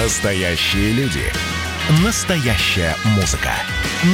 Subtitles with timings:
[0.00, 1.24] Настоящие люди.
[2.04, 3.50] Настоящая музыка.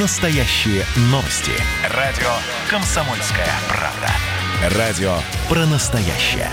[0.00, 1.53] Настоящие новости.
[1.91, 2.30] Радио
[2.71, 4.78] «Комсомольская правда».
[4.78, 5.14] Радио
[5.46, 6.48] про настоящее.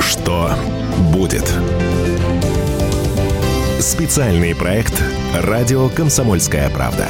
[0.00, 0.54] Что
[1.12, 1.52] будет?
[3.78, 4.94] Специальный проект
[5.34, 7.08] «Радио Комсомольская правда».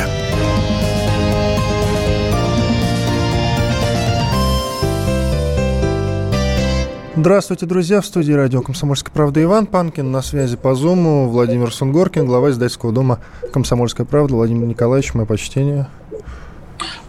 [7.17, 8.01] Здравствуйте, друзья.
[8.01, 10.13] В студии радио «Комсомольская правда» Иван Панкин.
[10.13, 13.19] На связи по Зуму Владимир Сунгоркин, глава издательского дома
[13.53, 14.37] «Комсомольская правда».
[14.37, 15.89] Владимир Николаевич, мое почтение.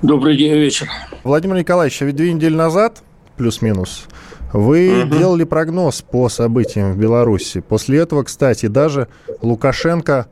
[0.02, 0.90] Добрый день, вечер.
[1.24, 3.04] Владимир Николаевич, а ведь две недели назад,
[3.38, 4.06] плюс-минус,
[4.54, 5.16] вы угу.
[5.16, 7.60] делали прогноз по событиям в Беларуси.
[7.60, 9.08] После этого, кстати, даже
[9.44, 10.26] Лукашенко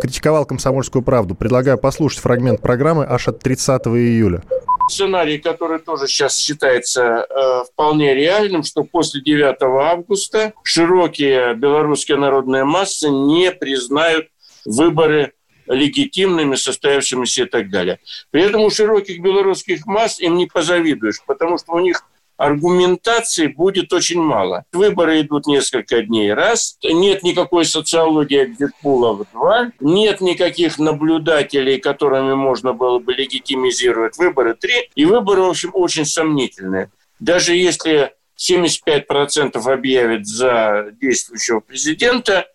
[0.00, 1.34] критиковал «Комсомольскую правду».
[1.34, 4.42] Предлагаю послушать фрагмент программы аж от 30 июля
[4.88, 12.64] сценарий, который тоже сейчас считается э, вполне реальным, что после 9 августа широкие белорусские народные
[12.64, 14.28] массы не признают
[14.64, 15.32] выборы
[15.66, 18.00] легитимными, состоявшимися и так далее.
[18.30, 22.04] При этом у широких белорусских масс им не позавидуешь, потому что у них
[22.36, 24.64] аргументации будет очень мало.
[24.72, 32.72] Выборы идут несколько дней раз, нет никакой социологии экзитпулов два, нет никаких наблюдателей, которыми можно
[32.72, 36.90] было бы легитимизировать выборы три, и выборы, в общем, очень сомнительные.
[37.20, 42.46] Даже если 75% объявят за действующего президента,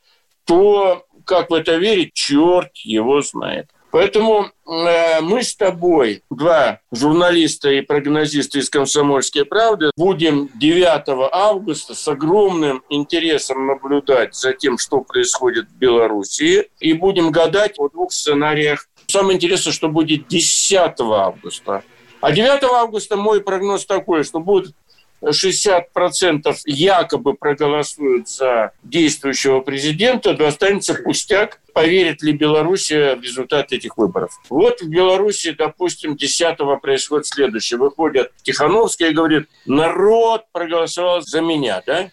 [0.46, 3.70] то как в это верить, черт его знает.
[3.92, 11.96] Поэтому э, мы с тобой, два журналиста и прогнозиста из «Комсомольской правды», будем 9 августа
[11.96, 18.12] с огромным интересом наблюдать за тем, что происходит в Белоруссии, и будем гадать о двух
[18.12, 18.88] сценариях.
[19.08, 21.84] Самое интересное, что будет 10 августа.
[22.20, 24.74] А 9 августа мой прогноз такой, что будет
[25.24, 33.98] 60% якобы проголосуют за действующего президента, то останется пустяк, поверит ли Белоруссия в результат этих
[33.98, 34.32] выборов.
[34.50, 37.78] Вот в Беларуси, допустим, 10-го происходит следующее.
[37.78, 42.10] Выходит Тихановский и говорит, народ проголосовал за меня, да?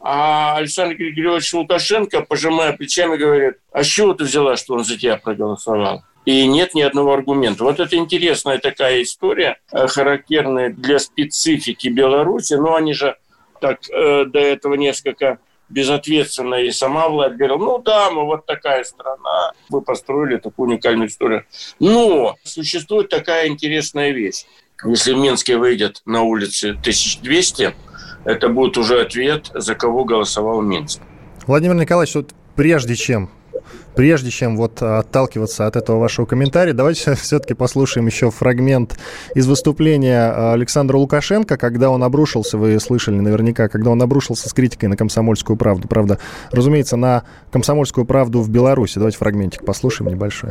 [0.00, 4.96] А Александр Григорьевич Лукашенко, пожимая плечами, говорит, а с чего ты взяла, что он за
[4.96, 6.02] тебя проголосовал?
[6.30, 7.64] И нет ни одного аргумента.
[7.64, 13.16] Вот это интересная такая история, э, характерная для специфики Беларуси, но они же
[13.60, 15.38] так э, до этого несколько
[15.68, 21.08] безответственно и сама Влад говорила, ну да, мы вот такая страна, вы построили такую уникальную
[21.08, 21.44] историю.
[21.78, 24.44] Но существует такая интересная вещь.
[24.84, 27.74] Если в Минске выйдет на улице 1200,
[28.24, 31.00] это будет уже ответ, за кого голосовал Минск.
[31.46, 33.30] Владимир Николаевич, вот прежде чем
[33.94, 38.98] прежде чем вот отталкиваться от этого вашего комментария, давайте все-таки послушаем еще фрагмент
[39.34, 44.88] из выступления Александра Лукашенко, когда он обрушился, вы слышали наверняка, когда он обрушился с критикой
[44.88, 45.88] на комсомольскую правду.
[45.88, 46.18] Правда,
[46.50, 48.94] разумеется, на комсомольскую правду в Беларуси.
[48.94, 50.50] Давайте фрагментик послушаем небольшой.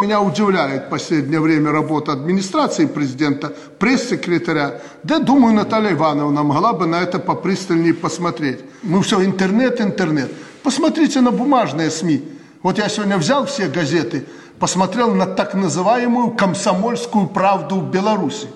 [0.00, 4.82] Меня удивляет в последнее время работа администрации президента, пресс-секретаря.
[5.02, 8.58] Да, думаю, Наталья Ивановна могла бы на это попристальнее посмотреть.
[8.82, 10.30] Ну все, интернет, интернет.
[10.62, 12.22] Посмотрите на бумажные СМИ.
[12.66, 14.26] Вот я сегодня взял все газеты,
[14.58, 18.48] посмотрел на так называемую комсомольскую правду в Беларуси.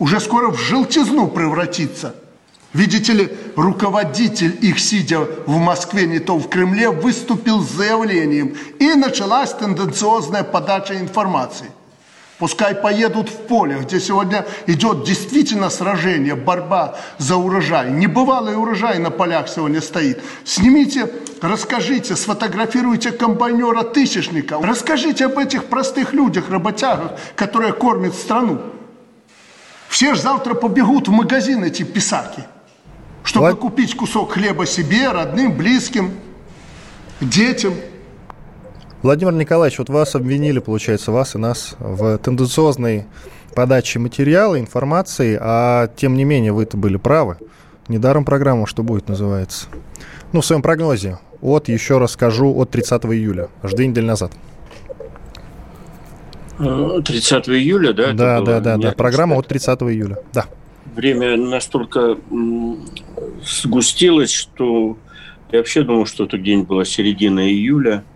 [0.00, 2.16] Уже скоро в желтизну превратится.
[2.72, 8.56] Видите ли, руководитель их, сидя в Москве, не то в Кремле, выступил с заявлением.
[8.80, 11.70] И началась тенденциозная подача информации–
[12.38, 17.90] Пускай поедут в поле, где сегодня идет действительно сражение, борьба за урожай.
[17.92, 20.20] Небывалый урожай на полях сегодня стоит.
[20.44, 24.58] Снимите, расскажите, сфотографируйте комбайнера тысячника.
[24.60, 28.60] Расскажите об этих простых людях, работягах, которые кормят страну.
[29.88, 32.42] Все же завтра побегут в магазин эти писаки,
[33.22, 33.60] чтобы вот.
[33.60, 36.14] купить кусок хлеба себе, родным, близким,
[37.20, 37.74] детям–
[39.04, 43.04] Владимир Николаевич, вот вас обвинили, получается, вас и нас в тенденциозной
[43.54, 47.36] подаче материала, информации, а тем не менее вы-то были правы.
[47.86, 49.66] Недаром программа «Что будет» называется.
[50.32, 54.32] Ну, в своем прогнозе от, еще раз скажу, от 30 июля, аж две недели назад.
[56.56, 58.14] 30 июля, да?
[58.14, 58.92] Да, да, да, да.
[58.92, 60.46] Программа от 30 июля, да.
[60.96, 62.16] Время настолько
[63.44, 64.96] сгустилось, что
[65.52, 68.02] я вообще думал, что это день была середина июля–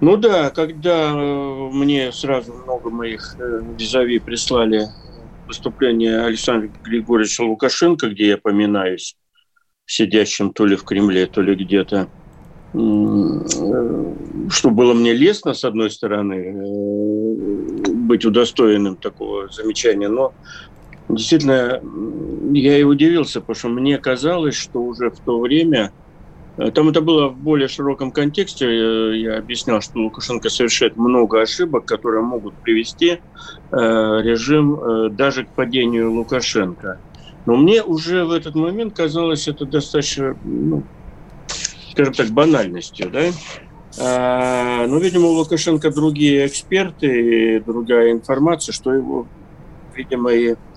[0.00, 3.42] ну да, когда э, мне сразу много моих э,
[3.76, 4.86] визави прислали
[5.46, 9.16] выступление Александра Григорьевича Лукашенко, где я поминаюсь
[9.86, 12.08] сидящим то ли в Кремле, то ли где-то,
[12.74, 12.78] э,
[14.50, 16.54] что было мне лестно, с одной стороны,
[17.94, 20.34] быть удостоенным такого замечания, но
[21.08, 21.80] Действительно,
[22.52, 25.92] я и удивился, потому что мне казалось, что уже в то время
[26.70, 28.66] там это было в более широком контексте.
[28.66, 33.18] Э, я объяснял, что Лукашенко совершает много ошибок, которые могут привести э,
[33.70, 37.00] режим даже к падению Лукашенко.
[37.46, 40.82] Но мне уже в этот момент казалось это достаточно, ну,
[41.92, 43.10] скажем так, банальностью.
[43.10, 43.22] Да?
[43.98, 49.26] А, но, видимо, у Лукашенко другие эксперты другая информация, что его,
[49.94, 50.69] видимо, и Э,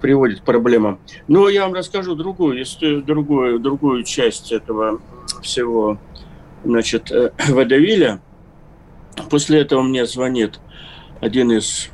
[0.00, 0.98] приводит к проблемам.
[1.28, 2.64] Но я вам расскажу другую,
[3.04, 5.00] другую, другую часть этого
[5.42, 5.98] всего
[6.64, 8.20] значит, э, Водовиля.
[9.30, 10.60] После этого мне звонит
[11.20, 11.90] один из,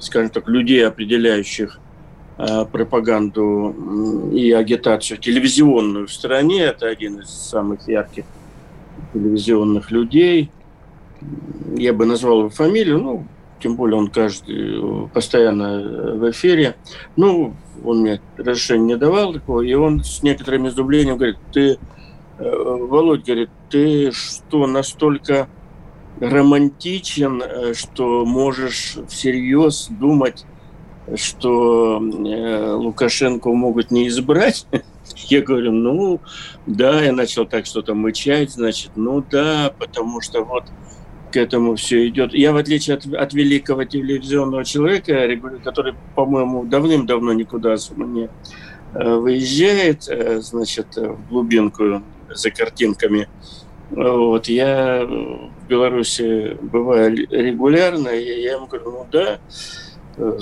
[0.00, 1.78] скажем так, людей, определяющих
[2.38, 6.62] э, пропаганду и агитацию телевизионную в стране.
[6.62, 8.24] Это один из самых ярких
[9.12, 10.50] телевизионных людей.
[11.76, 13.26] Я бы назвал его фамилию, ну,
[13.60, 16.76] тем более он каждый постоянно в эфире.
[17.16, 17.54] Ну,
[17.84, 21.78] он мне разрешение не давал такого, и он с некоторым изумлением говорит, ты,
[22.38, 25.48] э, Володь, говорит, ты что, настолько
[26.20, 30.44] романтичен, э, что можешь всерьез думать,
[31.14, 34.66] что э, Лукашенко могут не избрать?
[35.28, 36.20] Я говорю, ну,
[36.66, 40.64] да, я начал так что-то мычать, значит, ну да, потому что вот
[41.36, 42.32] к этому все идет.
[42.32, 45.28] Я, в отличие от, от великого телевизионного человека,
[45.62, 48.30] который, по-моему, давным-давно никуда не
[48.94, 52.02] э, выезжает, э, значит, в глубинку
[52.34, 53.28] за картинками,
[53.90, 59.38] вот, я в Беларуси бываю регулярно, и я ему говорю, ну да,
[60.16, 60.38] э,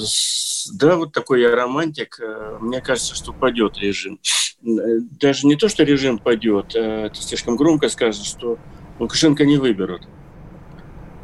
[0.75, 2.21] да, вот такой я романтик,
[2.61, 4.21] мне кажется, что падет режим.
[4.63, 8.59] Даже не то, что режим падет, это слишком громко сказано, что
[9.01, 10.03] Лукашенко не выберут.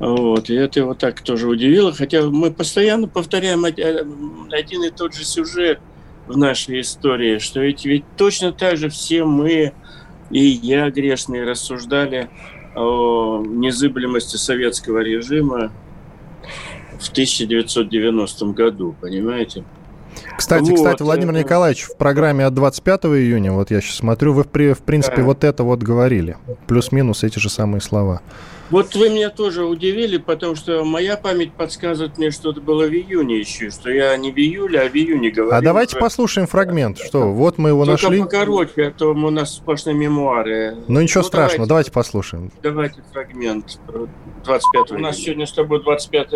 [0.01, 5.25] Вот, и это его так тоже удивило, хотя мы постоянно повторяем один и тот же
[5.25, 5.79] сюжет
[6.27, 9.75] в нашей истории, что ведь, ведь точно так же все мы,
[10.31, 12.31] и я грешные, рассуждали
[12.75, 15.71] о незыблемости советского режима
[16.99, 19.65] в 1990 году, понимаете?
[20.41, 20.77] Кстати, вот.
[20.77, 25.19] кстати, Владимир Николаевич, в программе от 25 июня, вот я сейчас смотрю, вы, в принципе,
[25.19, 25.23] да.
[25.23, 26.39] вот это вот говорили.
[26.67, 28.23] Плюс-минус эти же самые слова.
[28.71, 32.93] Вот вы меня тоже удивили, потому что моя память подсказывает мне, что это было в
[32.93, 35.59] июне еще, что я не в июле, а в июне говорил.
[35.59, 36.05] А давайте уже.
[36.05, 36.99] послушаем фрагмент.
[36.99, 38.23] Что, вот мы его Только нашли.
[38.23, 40.77] покороче, а то у нас сплошные мемуары.
[40.87, 42.53] Ну ничего ну, страшного, давайте, давайте послушаем.
[42.63, 43.81] Давайте фрагмент
[44.45, 46.29] 25 У нас сегодня с тобой 25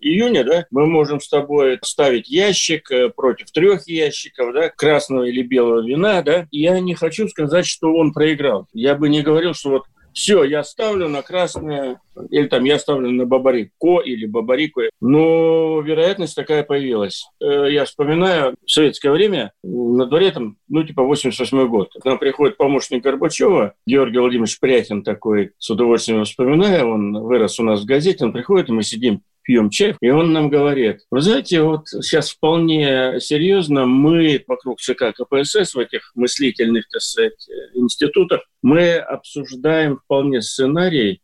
[0.00, 0.66] июня, да?
[0.72, 6.20] Мы можем с тобой ставить ящик э, против трех ящиков, да, красного или белого вина,
[6.22, 6.48] да?
[6.50, 8.66] Я не хочу сказать, что он проиграл.
[8.72, 9.82] Я бы не говорил, что вот
[10.12, 12.00] все, я ставлю на красное,
[12.30, 14.82] или там я ставлю на бабарико или бабарику.
[15.00, 17.24] Но вероятность такая появилась.
[17.40, 21.92] Э, я вспоминаю в советское время, на дворе там, ну, типа 88 год.
[22.00, 27.62] К нам приходит помощник Горбачева, Георгий Владимирович Прятин такой, с удовольствием вспоминаю, он вырос у
[27.62, 31.22] нас в газете, он приходит, и мы сидим пьем чай, и он нам говорит, вы
[31.22, 38.42] знаете, вот сейчас вполне серьезно мы вокруг ЦК КПСС в этих мыслительных, так сказать, институтах,
[38.62, 41.20] мы обсуждаем вполне сценарий,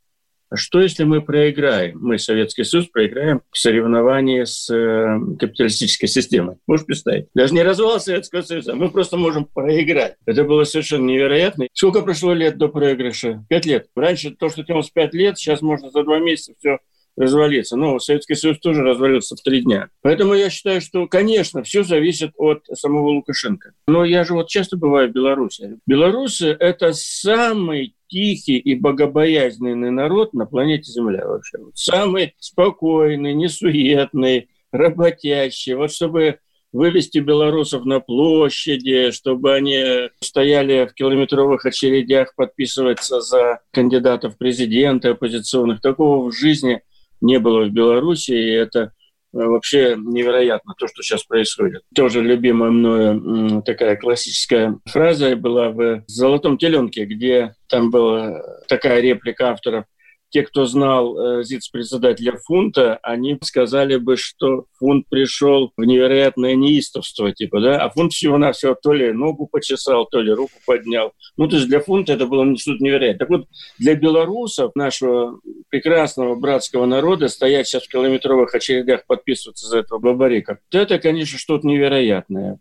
[0.52, 6.56] что если мы проиграем, мы, Советский Союз, проиграем в соревновании с э, капиталистической системой?
[6.66, 7.26] Можешь представить?
[7.32, 10.16] Даже не развал Советского Союза, мы просто можем проиграть.
[10.26, 11.68] Это было совершенно невероятно.
[11.72, 13.44] Сколько прошло лет до проигрыша?
[13.48, 13.86] Пять лет.
[13.94, 16.78] Раньше то, что тянулось пять лет, сейчас можно за два месяца все
[17.16, 17.76] развалиться.
[17.76, 19.88] Но Советский Союз тоже развалился в три дня.
[20.02, 23.72] Поэтому я считаю, что, конечно, все зависит от самого Лукашенко.
[23.86, 25.78] Но я же вот часто бываю в Беларуси.
[25.86, 31.58] Белорусы– это самый тихий и богобоязненный народ на планете Земля вообще.
[31.74, 35.74] Самый спокойный, несуетный, работящий.
[35.74, 36.38] Вот чтобы
[36.72, 45.08] вывести белорусов на площади, чтобы они стояли в километровых очередях подписываться за кандидатов в президенты
[45.08, 45.80] оппозиционных.
[45.80, 46.82] Такого в жизни
[47.20, 48.88] не было в Беларуси, и это э,
[49.32, 51.82] вообще невероятно, то, что сейчас происходит.
[51.94, 59.50] Тоже любимая мною такая классическая фраза была в «Золотом теленке», где там была такая реплика
[59.50, 59.84] авторов
[60.30, 67.32] те, кто знал э, ЗИЦ-председателя фунта, они сказали бы, что фунт пришел в невероятное неистовство,
[67.32, 71.12] типа, да, а фунт всего-навсего то ли ногу почесал, то ли руку поднял.
[71.36, 73.18] Ну, то есть для фунта это было что-то невероятное.
[73.18, 73.46] Так вот,
[73.78, 80.58] для белорусов, нашего прекрасного братского народа, стоять сейчас в километровых очередях, подписываться за этого бабарика,
[80.72, 82.58] это, конечно, что-то невероятное.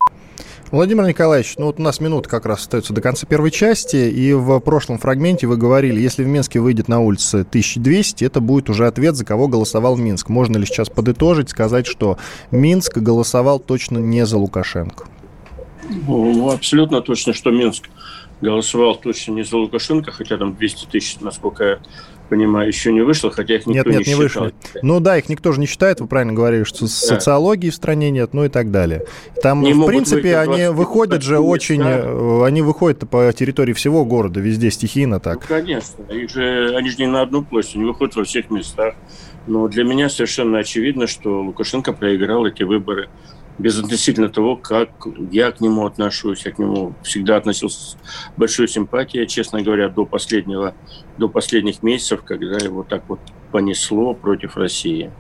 [0.76, 4.34] Владимир Николаевич, ну вот у нас минута как раз остается до конца первой части, и
[4.34, 8.86] в прошлом фрагменте вы говорили, если в Минске выйдет на улице 1200, это будет уже
[8.86, 10.28] ответ, за кого голосовал Минск.
[10.28, 12.18] Можно ли сейчас подытожить, сказать, что
[12.52, 15.06] Минск голосовал точно не за Лукашенко?
[16.08, 17.86] Ну, абсолютно точно, что Минск
[18.42, 21.80] голосовал точно не за Лукашенко, хотя там 200 тысяч, насколько я
[22.30, 24.54] понимаю, еще не вышло, хотя их никто нет, нет, не, не вышли.
[24.82, 26.88] Ну да, их никто же не считает, вы правильно говорили, что да.
[26.88, 29.06] социологии в стране нет, ну и так далее.
[29.42, 32.00] Там, не в принципе, они выходят же очень, да.
[32.04, 35.42] Э, они выходят по территории всего города, везде стихийно так.
[35.42, 38.96] Ну, конечно, их же, они же не на одну площадь, они выходят во всех местах.
[39.48, 43.10] Но для меня совершенно очевидно, что Лукашенко проиграл эти выборы
[43.58, 44.90] безотносительно того, как
[45.32, 46.46] я к нему отношусь.
[46.46, 47.98] Я к нему всегда относился с
[48.38, 50.74] большой симпатией, честно говоря, до последнего,
[51.18, 53.20] до последних месяцев, когда его так вот
[53.52, 55.12] понесло против России.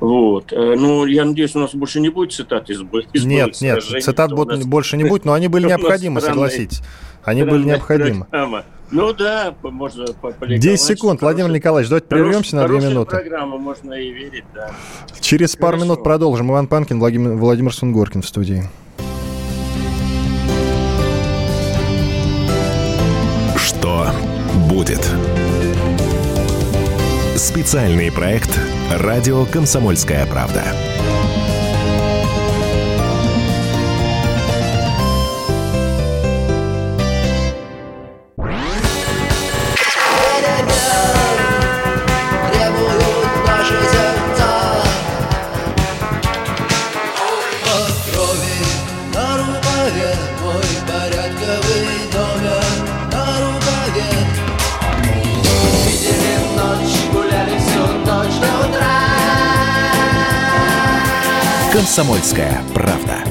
[0.00, 0.52] Вот.
[0.52, 2.80] Э, ну, я надеюсь, у нас больше не будет цитат из,
[3.12, 6.82] из Нет, нет, цитат больше не будет, но они были необходимы, согласитесь.
[7.24, 8.26] Они были необходимы.
[8.26, 8.64] Программа.
[8.90, 10.04] Ну да, можно
[10.40, 13.16] 10 секунд, хороший, Владимир Николаевич, давайте прервемся на 2 минуты.
[13.16, 14.70] программа, можно и верить, да.
[15.20, 16.50] Через пару минут продолжим.
[16.50, 18.64] Иван Панкин, Владимир, Владимир Сунгоркин в студии.
[23.56, 24.10] Что
[24.68, 25.10] будет?
[27.36, 28.60] Специальный проект
[28.90, 30.62] «Радио Комсомольская правда».
[61.82, 63.24] «Комсомольская правда».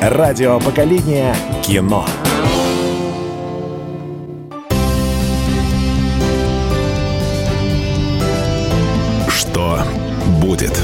[0.00, 2.06] Радио поколения кино.
[9.28, 9.80] Что
[10.40, 10.80] будет?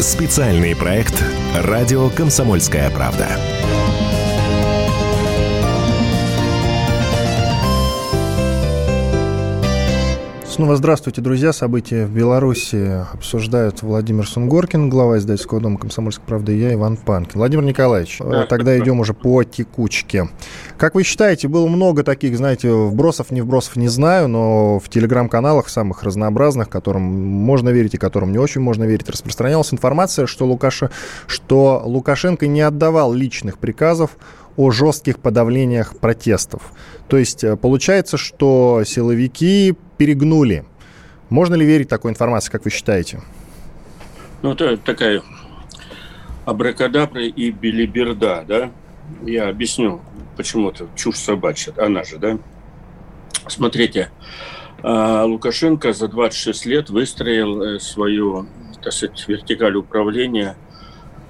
[0.00, 1.22] Специальный проект
[1.54, 3.57] «Радио Комсомольская правда».
[10.58, 11.52] Снова здравствуйте, друзья.
[11.52, 17.34] События в Беларуси обсуждают Владимир Сунгоркин, глава издательского дома «Комсомольской правды», и я, Иван Панкин.
[17.38, 20.28] Владимир Николаевич, да, тогда идем уже по текучке.
[20.76, 25.68] Как вы считаете, было много таких, знаете, вбросов, не вбросов, не знаю, но в телеграм-каналах
[25.68, 30.90] самых разнообразных, которым можно верить и которым не очень можно верить, распространялась информация, что, Лукаша,
[31.28, 34.16] что Лукашенко не отдавал личных приказов
[34.58, 36.72] о жестких подавлениях протестов.
[37.06, 40.64] То есть э, получается, что силовики перегнули.
[41.30, 43.22] Можно ли верить такой информации, как вы считаете?
[44.42, 45.22] Ну, это такая
[46.44, 48.70] абракадабра и билиберда, да?
[49.22, 50.00] Я объясню,
[50.36, 52.38] почему это чушь собачья, она же, да?
[53.46, 54.10] Смотрите,
[54.82, 58.48] а, Лукашенко за 26 лет выстроил э, свою,
[58.82, 60.56] так сказать, вертикаль управления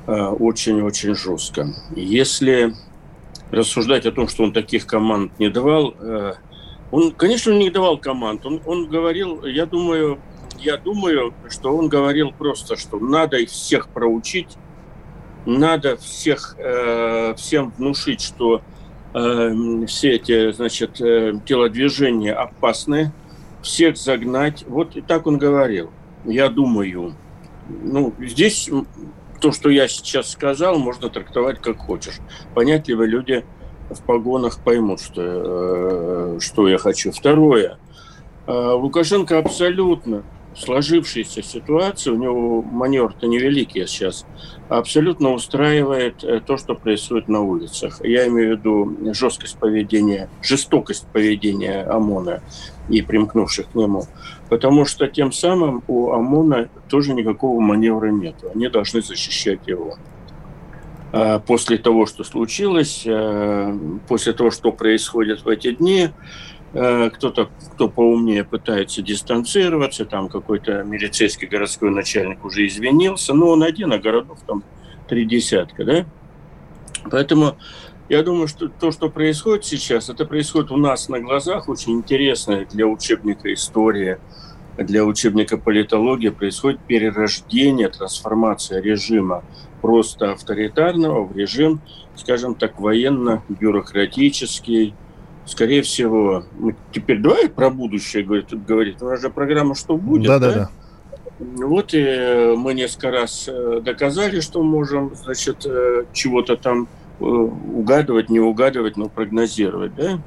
[0.07, 1.69] э, очень-очень жестко.
[1.95, 2.75] Если
[3.51, 6.35] рассуждать о том, что он таких команд не давал, э,
[6.91, 8.47] он, конечно, не давал команд.
[8.47, 10.19] Он, он говорил, я думаю,
[10.59, 14.57] я думаю, что он говорил просто, что надо всех проучить,
[15.47, 18.63] надо всех, э, всем внушить, что
[19.15, 23.13] э, все эти, значит, э, телодвижения опасны,
[23.63, 24.65] всех загнать.
[24.67, 25.91] Вот и так он говорил.
[26.25, 27.15] Я думаю.
[27.69, 28.71] Ну, здесь
[29.41, 32.19] то, что я сейчас сказал, можно трактовать как хочешь.
[32.55, 33.45] Понятливые люди
[33.91, 35.23] в погонах поймут, что,
[36.37, 37.13] э, что я хочу.
[37.13, 37.79] Второе.
[38.47, 40.25] Э, Лукашенко абсолютно
[40.57, 44.27] сложившаяся ситуация, у него маневр-то невеликий сейчас,
[44.69, 48.05] абсолютно устраивает э, то, что происходит на улицах.
[48.05, 52.43] Я имею в виду жесткость поведения, жестокость поведения ОМОНа
[52.89, 54.05] и примкнувших к нему.
[54.49, 58.37] Потому что тем самым у ОМОНа тоже никакого маневра нет.
[58.55, 59.97] Они должны защищать его.
[61.13, 66.11] А после того, что случилось, э, после того, что происходит в эти дни,
[66.73, 73.93] кто-то, кто поумнее, пытается дистанцироваться, там какой-то милицейский городской начальник уже извинился, но он один,
[73.93, 74.63] а городов там
[75.09, 76.07] три десятка, да?
[77.11, 77.57] Поэтому
[78.09, 82.67] я думаю, что то, что происходит сейчас, это происходит у нас на глазах, очень интересно
[82.71, 84.19] для учебника истории,
[84.77, 89.43] для учебника политологии, происходит перерождение, трансформация режима
[89.81, 91.81] просто авторитарного в режим,
[92.17, 94.95] скажем так, военно-бюрократический.
[95.49, 99.03] Скорее всего, мы теперь давай про будущее говорит, говорит.
[99.03, 100.71] У нас же программа «Что будет?» Да, да, да.
[101.39, 103.49] Вот и мы несколько раз
[103.83, 105.67] доказали, что можем, значит,
[106.13, 106.87] чего-то там
[107.19, 109.95] угадывать, не угадывать, но прогнозировать.
[109.95, 110.21] Да?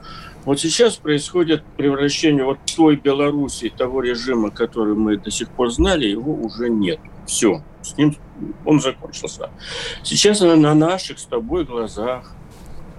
[0.43, 6.07] Вот сейчас происходит превращение вот той Белоруссии, того режима, который мы до сих пор знали,
[6.07, 6.99] его уже нет.
[7.27, 8.15] Все, с ним
[8.65, 9.51] он закончился.
[10.01, 12.35] Сейчас на наших с тобой глазах,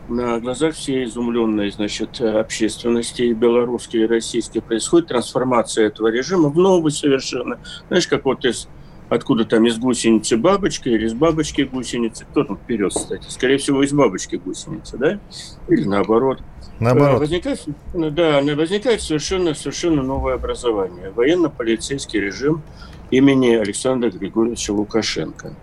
[0.09, 6.57] на глазах всей изумленной значит, общественности и белорусской, и российской происходит трансформация этого режима в
[6.57, 7.59] новый совершенно.
[7.89, 8.69] Знаешь, как вот из
[9.15, 12.25] откуда там из гусеницы бабочка или из бабочки гусеницы.
[12.31, 13.25] Кто там вперед, кстати?
[13.29, 15.19] Скорее всего, из бабочки гусеница, да?
[15.69, 16.43] Или наоборот.
[16.81, 17.21] Наоборот.
[17.21, 21.11] Возникает, да, возникает совершенно, совершенно новое образование.
[21.11, 22.63] Военно-полицейский режим
[23.11, 25.55] имени Александра Григорьевича Лукашенко.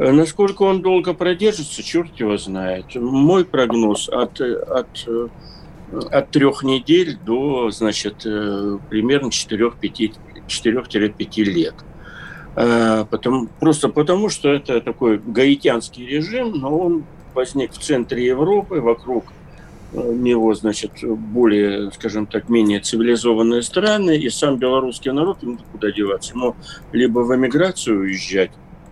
[0.00, 2.94] Э, насколько он долго продержится, черт его знает.
[2.94, 5.28] Мой прогноз от, от, э,
[6.10, 11.74] от трех недель до, значит, э, примерно 4-5 лет.
[12.52, 19.26] Потому, просто потому, что это такой гаитянский режим, но он возник в центре Европы, вокруг
[19.92, 26.34] него, значит, более, скажем так, менее цивилизованные страны, и сам белорусский народ, ему куда деваться,
[26.34, 26.56] ему
[26.90, 28.50] либо в эмиграцию уезжать,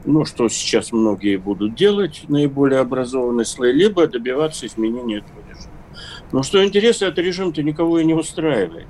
[0.09, 5.75] ну, что сейчас многие будут делать, наиболее образованные слои, либо добиваться изменения этого режима.
[6.33, 8.87] Но что интересно, этот режим-то никого и не устраивает.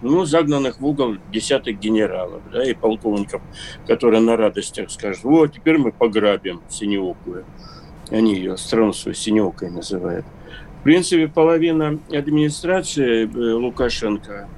[0.00, 3.42] Ну, загнанных в угол десяток генералов, да, и полковников,
[3.86, 7.44] которые на радостях скажут, вот, теперь мы пограбим Синеокую.
[8.10, 10.24] Они ее страну свою Синеокой называют.
[10.80, 14.48] В принципе, половина администрации э, Лукашенко,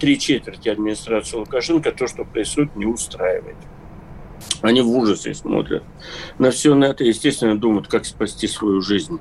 [0.00, 3.56] три четверти администрации Лукашенко, то, что происходит, не устраивает.
[4.62, 5.82] Они в ужасе смотрят
[6.38, 9.18] на все на это, естественно, думают, как спасти свою жизнь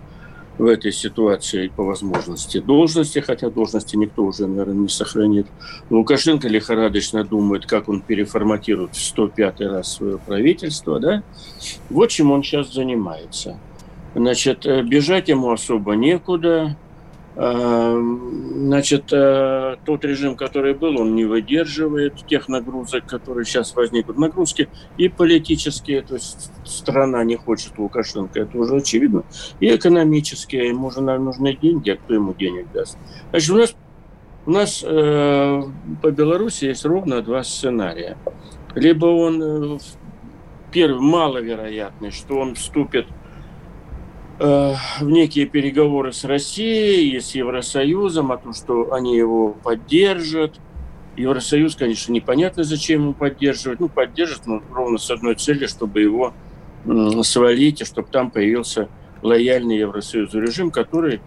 [0.58, 5.48] в этой ситуации по возможности должности, хотя должности никто уже, наверное, не сохранит.
[5.90, 11.00] Лукашенко лихорадочно думает, как он переформатирует в 105 раз свое правительство.
[11.00, 11.24] Да?
[11.90, 13.60] Вот чем он сейчас занимается.
[14.16, 16.78] Значит, э, бежать ему особо некуда.
[17.38, 17.98] А,
[18.56, 24.18] значит, э, тот режим, который был, он не выдерживает тех нагрузок, которые сейчас возникнут.
[24.18, 29.24] Нагрузки и политические, то есть страна не хочет Лукашенко, это уже очевидно,
[29.60, 30.70] и экономические.
[30.70, 32.98] Ему же наверное, нужны деньги, а кто ему денег даст?
[33.32, 33.76] Значит, у нас,
[34.46, 35.62] у нас э,
[36.02, 38.18] по Беларуси есть ровно два сценария.
[38.76, 39.78] Либо он, э,
[40.72, 43.08] первый, маловероятный, что он вступит
[44.38, 50.60] в некие переговоры с Россией и с Евросоюзом о том, что они его поддержат.
[51.16, 53.80] Евросоюз, конечно, непонятно, зачем ему поддерживать.
[53.80, 56.34] Ну, поддержит, но ровно с одной целью, чтобы его
[57.24, 58.90] свалить, и чтобы там появился
[59.22, 61.20] лояльный Евросоюзу режим, который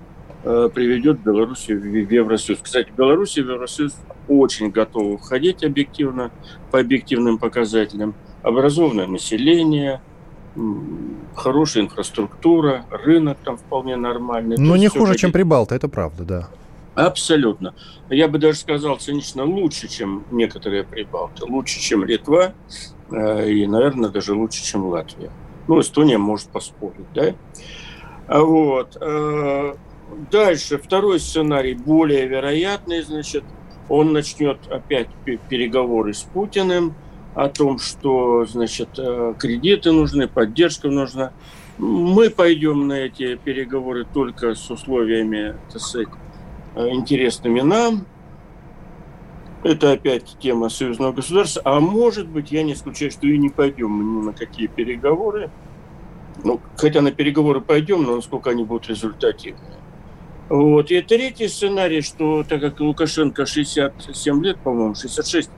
[0.45, 2.61] э, приведет Беларусь в Евросоюз.
[2.63, 3.97] Кстати, Беларусь в Евросоюз
[4.29, 6.31] очень готова входить объективно,
[6.71, 8.15] по объективным показателям.
[8.43, 10.01] Образованное население,
[11.39, 14.57] хорошая инфраструктура, рынок там вполне нормальный.
[14.59, 16.49] Но не хуже, чем Прибалта, это правда, да.
[16.95, 17.75] Абсолютно.
[18.11, 21.45] Я бы даже сказал, цинично лучше, чем некоторые Прибалты.
[21.45, 22.53] Лучше, чем Литва
[23.11, 25.31] э, и, наверное, даже лучше, чем Латвия.
[25.69, 27.35] Ну, Эстония может поспорить, да?
[28.27, 28.97] А вот.
[29.01, 29.77] Э,
[30.31, 33.45] дальше, второй сценарий, более вероятный, значит,
[33.89, 35.09] он начнет опять
[35.49, 36.95] переговоры с Путиным–
[37.35, 41.33] о том, что, значит, э, кредиты нужны, поддержка нужна.
[41.79, 46.09] Мы пойдем на эти переговоры только с условиями, так сказать,
[46.75, 48.07] э, интересными нам.
[49.63, 51.63] Это опять тема союзного государства.
[51.65, 55.51] А может быть, я не исключаю, что и не пойдем ни на какие переговоры.
[56.45, 59.79] Ну, хотя на переговоры пойдем, но насколько они будут результативные.
[60.49, 60.91] Вот.
[60.91, 65.58] И третий сценарий, что так как Лукашенко 67 лет, по-моему, 66, Э,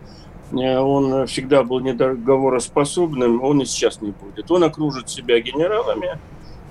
[0.53, 4.51] он всегда был недоговороспособным, он и сейчас не будет.
[4.51, 6.19] Он окружит себя генералами,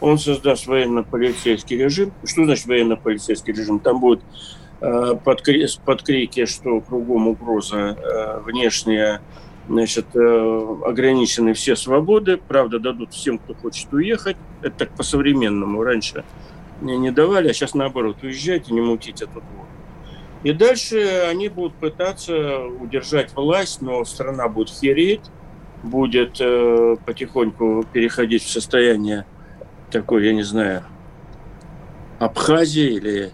[0.01, 2.11] он создаст военно-полицейский режим.
[2.23, 3.79] Что значит военно-полицейский режим?
[3.79, 4.21] Там будет
[4.81, 5.43] э, под,
[5.85, 9.21] под крики, что кругом угроза э, внешняя,
[9.67, 12.37] значит, э, ограничены все свободы.
[12.37, 14.37] Правда, дадут всем, кто хочет уехать.
[14.61, 15.83] Это так по-современному.
[15.83, 16.23] Раньше
[16.81, 18.17] не, не давали, а сейчас наоборот.
[18.23, 19.68] Уезжайте, не мутите тут вот.
[20.43, 25.23] И дальше они будут пытаться удержать власть, но страна будет хереть,
[25.84, 29.25] будет э, потихоньку переходить в состояние
[29.91, 30.84] такой, я не знаю,
[32.19, 33.32] Абхазии или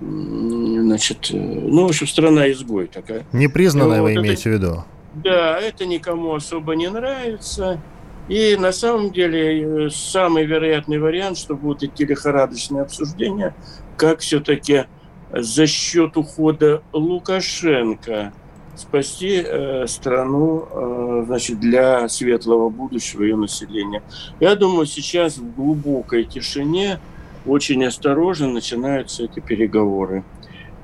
[0.00, 3.24] значит, э, ну, в общем, страна-изгой такая.
[3.32, 4.84] Непризнанная ну, вы вот имеете это, в виду?
[5.14, 7.80] Да, это никому особо не нравится.
[8.28, 13.54] И на самом деле э, самый вероятный вариант, что будут идти лихорадочные обсуждения,
[13.96, 14.86] как все-таки
[15.36, 18.32] за счет ухода Лукашенко
[18.76, 24.02] спасти э, страну э, значит, для светлого будущего ее населения.
[24.40, 26.98] Я думаю, сейчас в глубокой тишине
[27.46, 30.24] очень осторожно начинаются эти переговоры.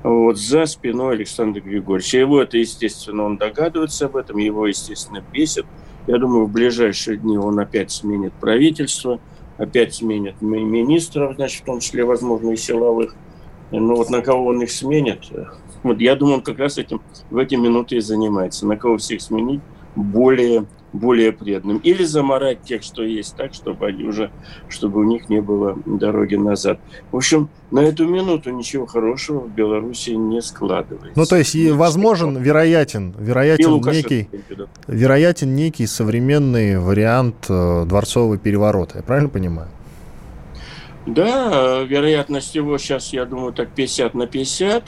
[0.03, 2.17] Вот, за спиной Александра Григорьевича.
[2.17, 5.65] Его это, естественно, он догадывается об этом, его, естественно, бесит.
[6.07, 9.19] Я думаю, в ближайшие дни он опять сменит правительство,
[9.57, 13.15] опять сменит министров, значит, в том числе, возможно, и силовых.
[13.71, 15.29] Но вот на кого он их сменит,
[15.83, 18.67] вот я думаю, он как раз этим в эти минуты и занимается.
[18.67, 19.61] На кого всех сменить
[19.95, 21.77] более, более преданным.
[21.77, 24.31] Или заморать тех, что есть, так, чтобы они уже,
[24.69, 26.79] чтобы у них не было дороги назад.
[27.11, 31.13] В общем, на эту минуту ничего хорошего в Беларуси не складывается.
[31.15, 34.29] Ну, то есть, и возможен, вероятен, вероятен некий,
[34.87, 38.99] вероятен некий современный вариант э, дворцового переворота.
[38.99, 39.69] Я правильно понимаю?
[41.05, 44.83] Да, вероятность его сейчас, я думаю, так 50 на 50.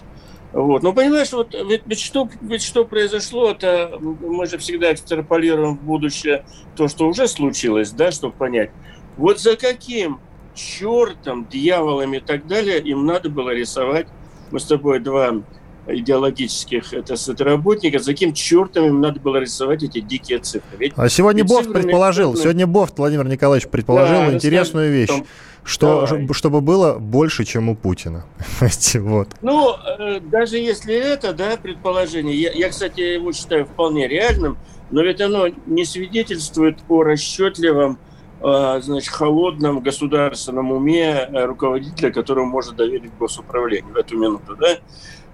[0.53, 0.83] Вот.
[0.83, 5.81] Но понимаешь, вот ведь, ведь, что, ведь что произошло, это мы же всегда экстраполируем в
[5.81, 6.45] будущее
[6.75, 8.69] то, что уже случилось, да, чтобы понять.
[9.17, 10.19] Вот за каким
[10.53, 14.07] чертом, дьяволами и так далее им надо было рисовать,
[14.51, 15.41] мы с тобой два
[15.87, 20.77] идеологических это, работника, за каким чертом им надо было рисовать эти дикие цифры.
[20.77, 22.43] Ведь, а сегодня Бофт предположил, цифрами...
[22.43, 25.09] сегодня Бофт Владимир Николаевич предположил да, интересную вещь.
[25.09, 25.25] Том,
[25.63, 26.27] что, Давай.
[26.33, 28.25] чтобы было больше, чем у Путина.
[28.95, 29.29] вот.
[29.41, 34.57] Ну, э, даже если это, да, предположение, я, я, кстати, его считаю вполне реальным,
[34.91, 37.97] но ведь оно не свидетельствует о расчетливом,
[38.41, 44.79] э, значит, холодном государственном уме э, руководителя, которому можно доверить госуправлению в эту минуту, да?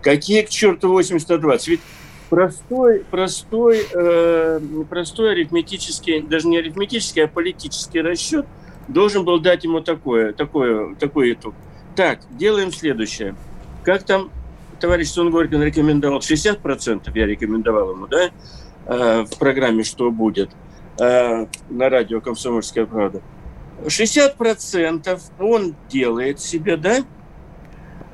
[0.01, 1.61] Какие к черту 80-20?
[1.67, 1.81] Ведь
[2.29, 4.59] простой, простой, э,
[4.89, 8.45] простой арифметический, даже не арифметический, а политический расчет–
[8.89, 11.53] должен был дать ему такое, такое, такой итог.
[11.95, 13.35] Так, делаем следующее.
[13.83, 14.31] Как там
[14.79, 18.29] товарищ Сунгоркин рекомендовал, 60% я рекомендовал ему, да,
[18.85, 20.51] э, в программе «Что будет»
[20.99, 23.21] э, на радио «Комсомольская правда».
[23.85, 27.03] 60% он делает себе, да,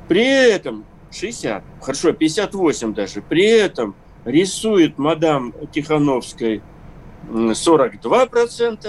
[0.08, 6.62] при этом 60, хорошо, 58 даже, при этом рисует мадам Тихановской
[7.30, 8.88] 42%,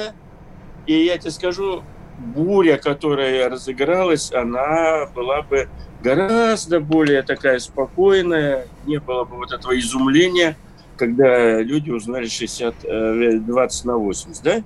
[0.86, 1.82] и я тебе скажу,
[2.18, 5.68] буря, которая разыгралась, она была бы
[6.02, 10.56] гораздо более такая спокойная, не было бы вот этого изумления,
[10.96, 12.74] когда люди узнали 60,
[13.44, 14.56] 20 э, на 80, да?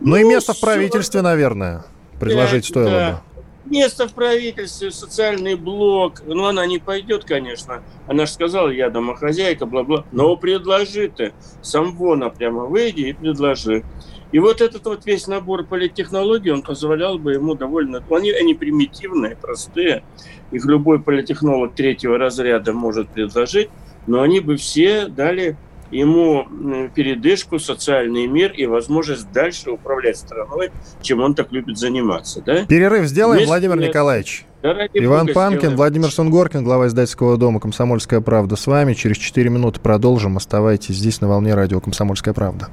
[0.00, 1.84] Ну, ну и место в правительстве, наверное,
[2.18, 3.10] предложить да, стоило да.
[3.12, 3.25] бы.
[3.66, 7.82] Место в правительстве, социальный блок, ну, она не пойдет, конечно.
[8.06, 10.04] Она же сказала, я домохозяйка, бла-бла.
[10.12, 13.82] Но предложи ты, сам вона прямо выйди и предложи.
[14.30, 18.04] И вот этот вот весь набор политтехнологий, он позволял бы ему довольно...
[18.10, 20.04] Они, они примитивные, простые.
[20.52, 23.68] Их любой политтехнолог третьего разряда может предложить,
[24.06, 25.56] но они бы все дали
[25.90, 26.46] ему
[26.94, 30.70] передышку, социальный мир и возможность дальше управлять страной,
[31.02, 32.42] чем он так любит заниматься.
[32.44, 32.66] Да?
[32.66, 34.44] Перерыв сделаем, Вместе Владимир Николаевич.
[34.62, 35.76] Да, Иван Панкин, сделаем.
[35.76, 38.94] Владимир Сунгоркин, глава издательского дома «Комсомольская правда» с вами.
[38.94, 40.36] Через 4 минуты продолжим.
[40.36, 42.68] Оставайтесь здесь на волне радио «Комсомольская правда».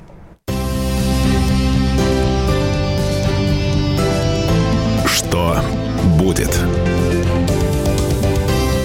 [5.05, 5.57] Что
[6.17, 6.57] будет?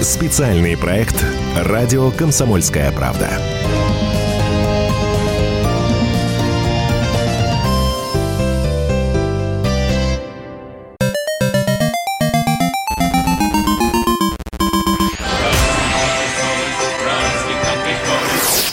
[0.01, 3.29] Специальный проект «Радио Комсомольская правда».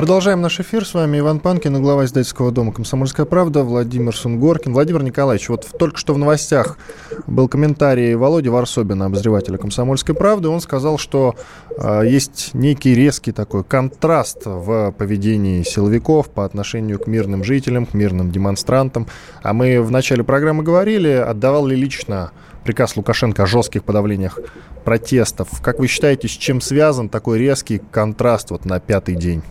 [0.00, 0.86] Продолжаем наш эфир.
[0.86, 4.72] С вами Иван Панкин глава издательского дома «Комсомольская правда» Владимир Сунгоркин.
[4.72, 6.78] Владимир Николаевич, вот только что в новостях
[7.26, 10.48] был комментарий Володи Варсобина, обозревателя «Комсомольской правды».
[10.48, 11.34] Он сказал, что
[11.76, 17.92] э, есть некий резкий такой контраст в поведении силовиков по отношению к мирным жителям, к
[17.92, 19.06] мирным демонстрантам.
[19.42, 22.30] А мы в начале программы говорили, отдавал ли лично
[22.64, 24.38] приказ Лукашенко о жестких подавлениях
[24.82, 25.60] протестов.
[25.60, 29.42] Как вы считаете, с чем связан такой резкий контраст вот на пятый день?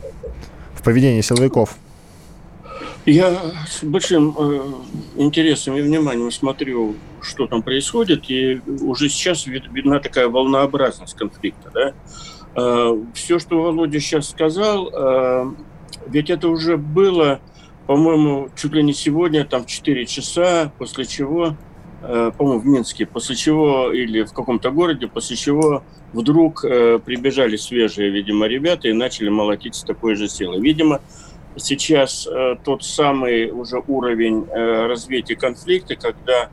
[0.80, 1.78] В поведении силовиков?
[3.06, 3.38] Я
[3.68, 4.72] с большим э,
[5.18, 11.72] интересом и вниманием смотрю, что там происходит, и уже сейчас видна такая волнообразность конфликта.
[11.74, 11.94] Да?
[12.56, 15.52] Э, все, что Володя сейчас сказал, э,
[16.08, 17.40] ведь это уже было,
[17.88, 21.56] по-моему, чуть ли не сегодня, там, в 4 часа, после чего,
[22.02, 25.84] по-моему, в Минске, после чего, или в каком-то городе, после чего
[26.14, 30.60] вдруг э, прибежали свежие, видимо, ребята и начали молотить с такой же силой.
[30.62, 31.02] Видимо,
[31.58, 36.50] сейчас э, тот самый уже уровень э, развития конфликта, когда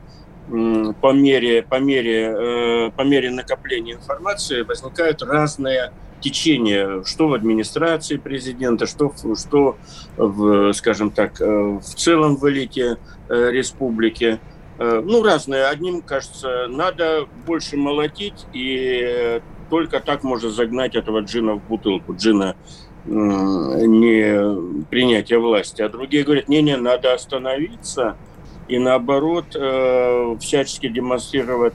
[0.49, 7.33] э, по мере, по, мере, э, по мере накопления информации возникают разные течения, что в
[7.33, 9.77] администрации президента, что, что
[10.17, 12.97] в, скажем так, э, в целом в элите
[13.29, 14.39] э, республики.
[14.79, 15.65] Э, ну, разные.
[15.65, 22.15] Одним, кажется, надо больше молотить, и только так можно загнать этого джина в бутылку.
[22.15, 22.55] Джина
[23.05, 25.81] не принятия власти.
[25.81, 28.17] А другие говорят, не-не, надо остановиться
[28.67, 29.55] и наоборот
[30.41, 31.73] всячески демонстрировать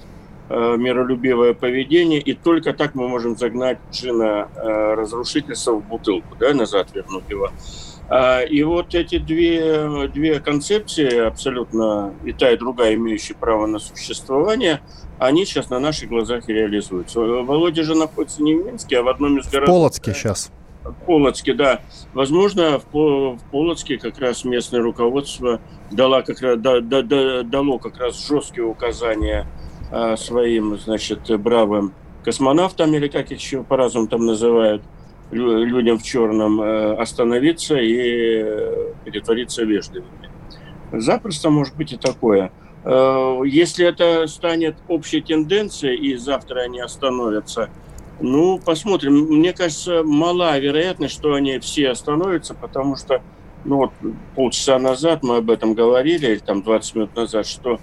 [0.55, 6.53] Э, миролюбивое поведение, и только так мы можем загнать джина э, разрушительства в бутылку, да,
[6.53, 7.49] назад вернуть его.
[8.09, 13.79] А, и вот эти две, две концепции, абсолютно и та, и другая, имеющие право на
[13.79, 14.81] существование,
[15.19, 17.21] они сейчас на наших глазах реализуются.
[17.21, 19.69] Володя же находится не в Минске, а в одном из городов.
[19.69, 20.51] В Полоцке сейчас.
[21.07, 21.81] Полоцке, да.
[22.13, 25.61] Возможно, в, Полоцке как раз местное руководство
[25.91, 29.47] дало как раз, дало как раз жесткие указания
[29.95, 31.93] Э, своим, значит, бравым
[32.25, 34.83] космонавтам, или как их еще по-разному там называют,
[35.33, 40.31] людям в черном, э, остановиться и э, перетвориться вежливыми.
[40.93, 42.53] Запросто может быть и такое.
[42.85, 47.71] Если это станет общей тенденцией, и завтра они остановятся,
[48.21, 49.15] ну, посмотрим.
[49.15, 53.23] Мне кажется, мала вероятность, что они все остановятся, потому что,
[53.65, 53.93] ну, вот
[54.35, 57.79] полчаса назад мы об этом говорили, или там 20 минут назад, что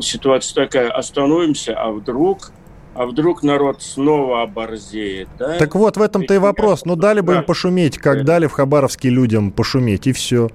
[0.00, 2.50] ситуация такая, остановимся, а вдруг
[2.94, 5.58] а вдруг народ снова оборзеет, да?
[5.58, 6.84] Так вот, в этом-то и вопрос.
[6.84, 8.24] Ну, дали бы им пошуметь, как да.
[8.24, 10.48] дали в Хабаровске людям пошуметь, и все.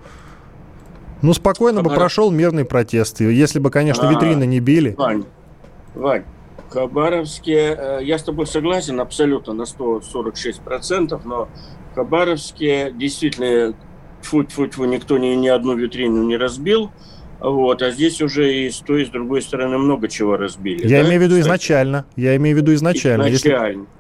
[1.21, 1.95] Ну, спокойно Хабаров...
[1.95, 4.93] бы прошел мирный протест, если бы, конечно, а, витрины не били.
[4.97, 5.25] Вань,
[5.95, 6.25] Вань,
[6.69, 11.49] в Хабаровске, э, я с тобой согласен абсолютно на 146%, но
[11.91, 13.73] в Хабаровске действительно,
[14.21, 16.91] фу-фу-фу, никто ни, ни одну витрину не разбил,
[17.39, 20.87] вот, а здесь уже и с той, и с другой стороны много чего разбили.
[20.87, 21.07] Я да?
[21.07, 22.05] имею в виду изначально.
[22.15, 23.29] Я имею в виду изначально.
[23.29, 23.81] Изначально.
[23.81, 23.97] Если...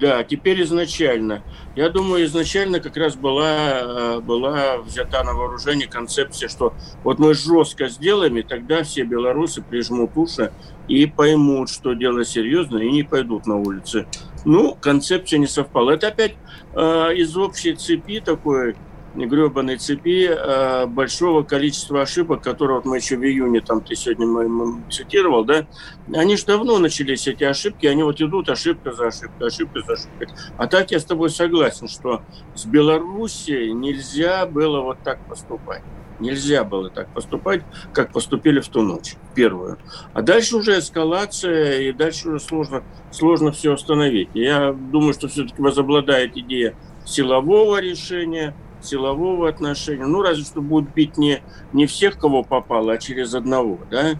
[0.00, 1.44] Да, теперь изначально.
[1.76, 7.34] Я думаю, изначально как раз была, э, была взята на вооружение концепция, что вот мы
[7.34, 10.50] жестко сделаем, и тогда все белорусы прижмут уши
[10.88, 14.06] и поймут, что дело серьезно, и не пойдут на улицы.
[14.44, 15.92] Ну, концепция не совпала.
[15.92, 16.34] Это опять
[16.74, 18.74] э, из общей цепи такой
[19.14, 24.82] гребаной цепи э, большого количества ошибок, которые вот мы еще в июне, там ты сегодня
[24.90, 25.66] цитировал, да,
[26.14, 30.28] они же давно начались, эти ошибки, они вот идут ошибка за ошибкой, ошибка за ошибкой.
[30.56, 32.22] А так я с тобой согласен, что
[32.54, 35.82] с Белоруссией нельзя было вот так поступать.
[36.20, 39.78] Нельзя было так поступать, как поступили в ту ночь, первую.
[40.12, 44.28] А дальше уже эскалация, и дальше уже сложно, сложно все остановить.
[44.34, 50.06] Я думаю, что все-таки возобладает идея силового решения– силового отношения.
[50.06, 51.42] Ну, разве что будут бить не,
[51.72, 54.18] не всех, кого попало, а через одного, да?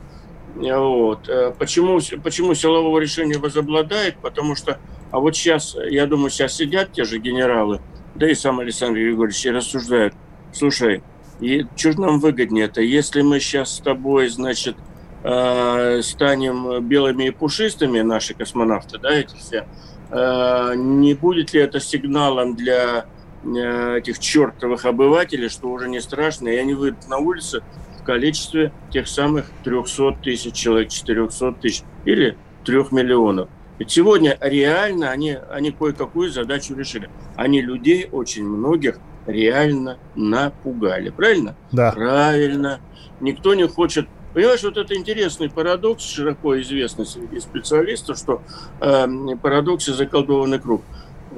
[0.54, 1.28] Вот.
[1.28, 4.16] Э, почему, почему силового решения возобладает?
[4.16, 4.78] Потому что,
[5.10, 7.80] а вот сейчас, я думаю, сейчас сидят те же генералы,
[8.14, 10.14] да и сам Александр Григорьевич, и рассуждают,
[10.52, 11.02] слушай,
[11.40, 14.76] и что же нам выгоднее это, если мы сейчас с тобой, значит,
[15.24, 19.66] э, станем белыми и пушистыми, наши космонавты, да, эти все,
[20.10, 23.06] э, не будет ли это сигналом для
[23.44, 27.62] этих чертовых обывателей, что уже не страшно, и они выйдут на улицы
[28.00, 33.48] в количестве тех самых 300 тысяч человек, 400 тысяч или 3 миллионов.
[33.78, 37.10] Ведь сегодня реально они, они кое-какую задачу решили.
[37.36, 41.10] Они людей, очень многих, реально напугали.
[41.10, 41.56] Правильно?
[41.72, 41.92] Да.
[41.92, 42.80] Правильно.
[43.20, 48.40] Никто не хочет Понимаешь, вот это интересный парадокс, широко известный среди специалистов, что
[48.80, 49.06] э,
[49.42, 50.82] парадокс и заколдованный круг.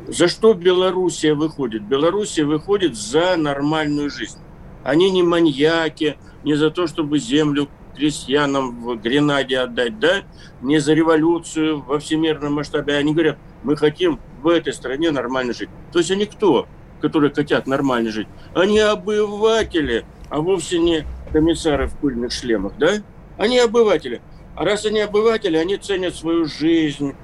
[0.09, 1.83] За что Белоруссия выходит?
[1.83, 4.38] Белоруссия выходит за нормальную жизнь.
[4.83, 10.22] Они не маньяки, не за то, чтобы землю крестьянам в Гренаде отдать, да,
[10.61, 12.96] не за революцию во всемирном масштабе.
[12.96, 15.70] Они говорят, мы хотим в этой стране нормально жить.
[15.92, 16.66] То есть они кто,
[17.00, 18.28] которые хотят нормально жить?
[18.54, 22.94] Они обыватели, а вовсе не комиссары в пыльных шлемах, да?
[23.38, 24.20] Они обыватели.
[24.54, 27.14] А раз они обыватели, они ценят свою жизнь,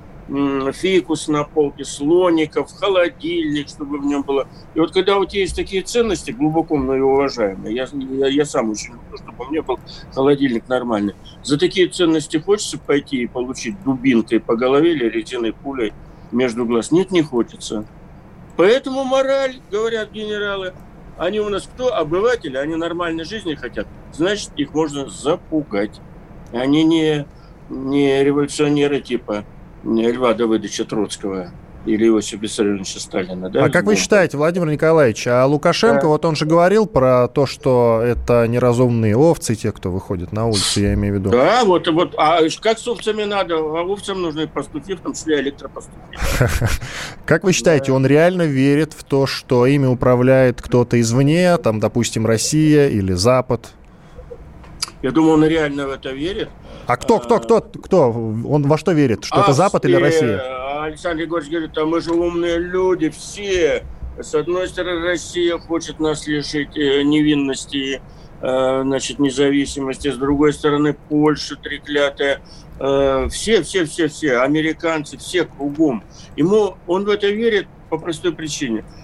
[0.72, 4.46] фикус на полке, слоников, холодильник, чтобы в нем было.
[4.74, 8.70] И вот когда у тебя есть такие ценности, глубоко мной уважаемые, я, я, я сам
[8.70, 9.78] очень люблю, чтобы у меня был
[10.12, 11.14] холодильник нормальный.
[11.42, 15.92] За такие ценности хочется пойти и получить дубинкой по голове или резиной пулей
[16.30, 16.92] между глаз?
[16.92, 17.84] Нет, не хочется.
[18.56, 20.74] Поэтому мораль, говорят генералы,
[21.18, 21.94] они у нас кто?
[21.94, 23.86] Обыватели, они нормальной жизни хотят.
[24.12, 26.00] Значит, их можно запугать.
[26.52, 27.26] Они не,
[27.68, 29.44] не революционеры типа
[29.84, 31.52] Льва Давыдовича Троцкого
[31.86, 33.48] или Иосифа Виссарионовича Сталина.
[33.48, 33.64] Да?
[33.64, 36.08] А как вы считаете, Владимир Николаевич, а Лукашенко, да.
[36.08, 40.80] вот он же говорил про то, что это неразумные овцы, те, кто выходит на улицу,
[40.80, 41.30] я имею в виду.
[41.30, 43.56] Да, вот, вот а как с овцами надо?
[43.56, 45.96] А овцам нужны пастухи, в том числе электропастухи.
[47.24, 52.26] Как вы считаете, он реально верит в то, что ими управляет кто-то извне, там, допустим,
[52.26, 53.70] Россия или Запад?
[55.02, 56.50] Я думаю, он реально в это верит.
[56.86, 58.10] А кто, кто, кто, кто?
[58.10, 59.24] Он во что верит?
[59.24, 60.82] Что это Запад или Россия?
[60.82, 63.84] Александр Егорович говорит, а мы же умные люди все.
[64.18, 68.02] С одной стороны, Россия хочет нас лишить э, невинности,
[68.42, 70.10] э, значит, независимости.
[70.10, 72.42] С другой стороны, Польша треклятая.
[72.78, 76.04] Э, все, все, все, все, американцы, все кругом.
[76.36, 78.84] Ему, он в это верит по простой причине–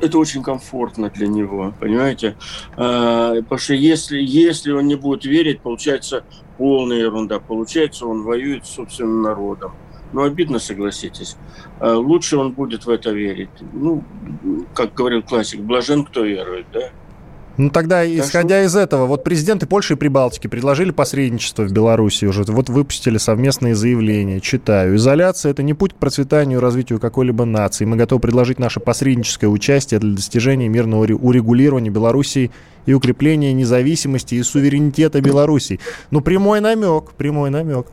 [0.00, 2.36] это очень комфортно для него, понимаете?
[2.76, 6.24] А, потому что если, если он не будет верить, получается
[6.58, 7.38] полная ерунда.
[7.38, 9.72] Получается, он воюет с собственным народом.
[10.12, 11.36] Ну, обидно, согласитесь.
[11.80, 13.50] А, лучше он будет в это верить.
[13.72, 14.04] Ну,
[14.74, 16.90] как говорил классик, блажен, кто верует, да?
[17.58, 18.66] Ну тогда, так исходя что...
[18.66, 23.74] из этого, вот президенты Польши и Прибалтики предложили посредничество в Беларуси уже, вот выпустили совместные
[23.74, 24.96] заявления, читаю.
[24.96, 27.84] Изоляция– это не путь к процветанию и развитию какой-либо нации.
[27.84, 32.50] Мы готовы предложить наше посредническое участие для достижения мирного урегулирования Белоруссии
[32.84, 35.80] и укрепления независимости и суверенитета Беларуси.
[36.10, 37.86] Ну, прямой намек, прямой намек.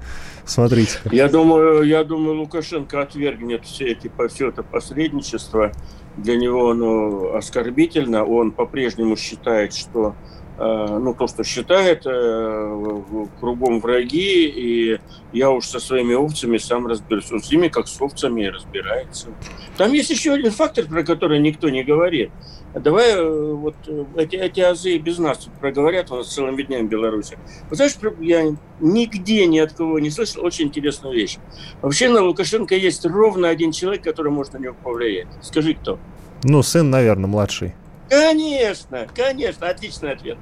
[0.46, 1.00] Смотрите.
[1.12, 5.72] Я думаю, я думаю, Лукашенко отвергнет все эти все это посредничество
[6.18, 8.24] для него оно оскорбительно.
[8.24, 10.16] Он по-прежнему считает, что
[10.58, 13.02] ну, то, что считает, э,
[13.40, 15.00] кругом враги, и
[15.32, 17.32] я уж со своими овцами сам разберусь.
[17.32, 19.30] Он с ними, как с овцами, разбирается.
[19.78, 22.30] Там есть еще один фактор, про который никто не говорит.
[22.76, 26.90] Давай э, вот э, эти, эти азы без нас проговорят у нас целыми днями в
[26.90, 27.38] Беларуси.
[27.70, 31.38] Вы знаешь, я нигде ни от кого не слышал очень интересную вещь.
[31.82, 35.28] Вообще на Лукашенко есть ровно один человек, который может на него повлиять.
[35.42, 36.00] Скажи, кто?
[36.44, 37.74] Ну, сын, наверное, младший.
[38.14, 40.38] Конечно, конечно, отличный ответ.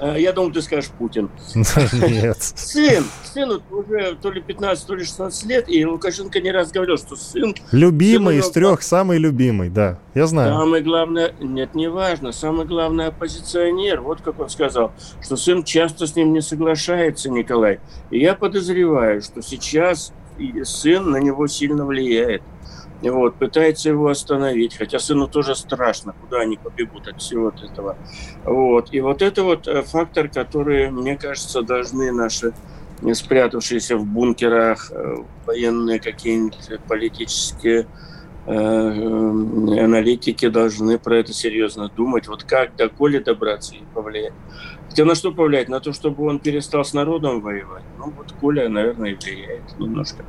[0.00, 1.30] Э, я думал, ты скажешь Путин.
[1.54, 2.38] Нет.
[2.40, 6.96] Сын, сыну уже то ли 15, то ли 16 лет, и Лукашенко не раз говорил,
[6.96, 7.54] что сын...
[7.70, 10.54] Любимый из трех, самый любимый, да, я знаю.
[10.54, 16.06] Самое главное, нет, не важно, самое главное оппозиционер, вот как он сказал, что сын часто
[16.06, 17.78] с ним не соглашается, Николай.
[18.10, 20.12] И я подозреваю, что сейчас
[20.64, 22.42] сын на него сильно влияет
[23.02, 27.96] вот, пытается его остановить, хотя сыну тоже страшно, куда они побегут от всего этого.
[28.44, 28.92] Вот.
[28.92, 32.52] И вот это вот э, фактор, который, мне кажется, должны наши
[33.12, 37.86] спрятавшиеся в бункерах э, военные какие-нибудь политические
[38.46, 42.28] э, аналитики должны про это серьезно думать.
[42.28, 44.32] Вот как до Коли добраться и повлиять.
[44.88, 45.68] Хотя на что повлиять?
[45.68, 47.84] На то, чтобы он перестал с народом воевать.
[47.98, 50.24] Ну вот Коля, наверное, и влияет немножко.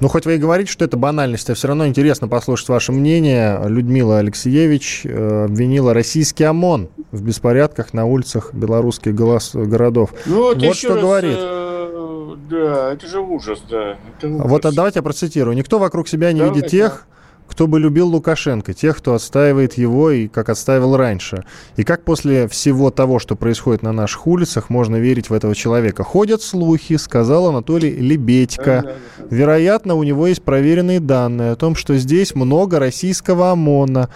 [0.00, 3.60] Ну, хоть вы и говорите, что это банальность, а все равно интересно послушать ваше мнение.
[3.66, 10.10] Людмила Алексеевич э, обвинила российский ОМОН в беспорядках на улицах белорусских городов.
[10.26, 11.36] Ну, вот, вот что раз, говорит.
[11.38, 13.96] Э, да, это же ужас, да.
[14.18, 14.48] Это ужас.
[14.48, 15.56] Вот а давайте я процитирую.
[15.56, 17.06] Никто вокруг себя не Давай, видит тех,
[17.54, 21.44] кто бы любил Лукашенко, тех, кто отстаивает его и как отстаивал раньше.
[21.76, 26.02] И как после всего того, что происходит на наших улицах, можно верить в этого человека?
[26.02, 28.96] Ходят слухи, сказал Анатолий Лебедько.
[29.30, 34.10] Вероятно, у него есть проверенные данные о том, что здесь много российского ОМОНа.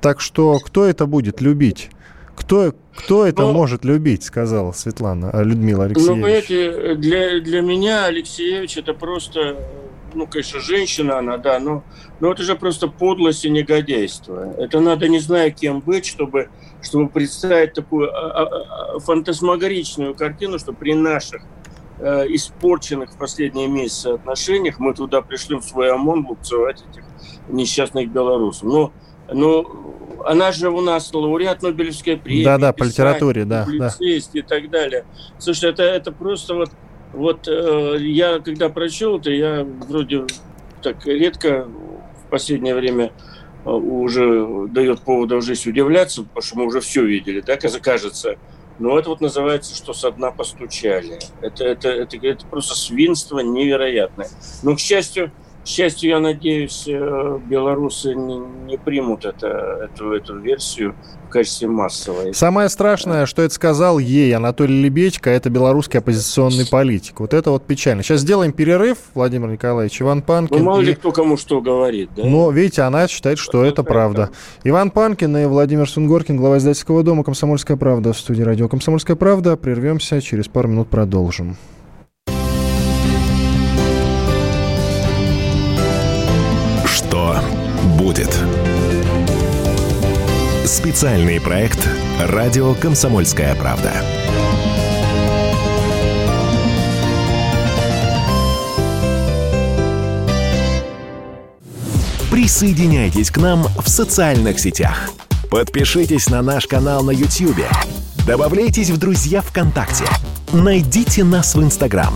[0.00, 1.90] Так что кто это будет любить?
[2.34, 6.08] Кто, кто это ну, может любить, сказала Светлана, а, Людмила Алексеевич.
[6.08, 9.58] Ну, понимаете, для, для меня Алексеевич это просто
[10.14, 11.82] ну, конечно, женщина она, да, но,
[12.20, 14.54] но это же просто подлость и негодяйство.
[14.58, 16.50] Это надо, не знаю, кем быть, чтобы,
[16.82, 21.42] чтобы представить такую а, а, а, фантасмагоричную картину, что при наших
[21.98, 27.04] э, испорченных в последние месяцы отношениях мы туда пришли в свой ОМОН лупцевать этих
[27.48, 28.64] несчастных белорусов.
[28.64, 28.92] Но,
[29.32, 29.64] но
[30.24, 32.44] она же у нас лауреат Нобелевской премии.
[32.44, 33.66] Да-да, по литературе, да.
[33.78, 33.90] да.
[33.98, 35.04] и так далее.
[35.38, 36.70] Слушай, это, это просто вот
[37.12, 40.26] вот э, я, когда прочел это, я вроде
[40.82, 41.68] так редко
[42.26, 43.12] в последнее время
[43.64, 48.36] э, уже дает повод уже удивляться, потому что мы уже все видели, да, кажется.
[48.78, 51.18] Но это вот называется, что со дна постучали.
[51.42, 54.28] Это, это, это, это просто свинство невероятное.
[54.62, 55.32] Но, к счастью,
[55.62, 60.94] К счастью, я надеюсь, э, белорусы не, не примут это, эту, эту версию
[61.28, 62.32] в качестве массовой.
[62.32, 67.20] Самое страшное, что это сказал ей Анатолий Лебедько, это белорусский оппозиционный политик.
[67.20, 68.02] Вот это вот печально.
[68.02, 70.56] Сейчас сделаем перерыв, Владимир Николаевич, Иван Панкин.
[70.56, 70.86] Ну, мало и...
[70.86, 72.24] ли кто кому что говорит, да?
[72.24, 74.30] Но, видите, она считает, что это, это правда.
[74.64, 79.58] Иван Панкин и Владимир Сунгоркин, глава издательского дома «Комсомольская правда» в студии радио «Комсомольская правда».
[79.58, 81.58] Прервемся, через пару минут продолжим.
[88.10, 88.36] Будет?
[90.64, 91.78] Специальный проект
[92.20, 93.92] «Радио Комсомольская правда».
[102.32, 105.10] Присоединяйтесь к нам в социальных сетях.
[105.48, 107.64] Подпишитесь на наш канал на YouTube.
[108.26, 110.04] Добавляйтесь в друзья ВКонтакте.
[110.52, 112.12] Найдите нас в Инстаграм.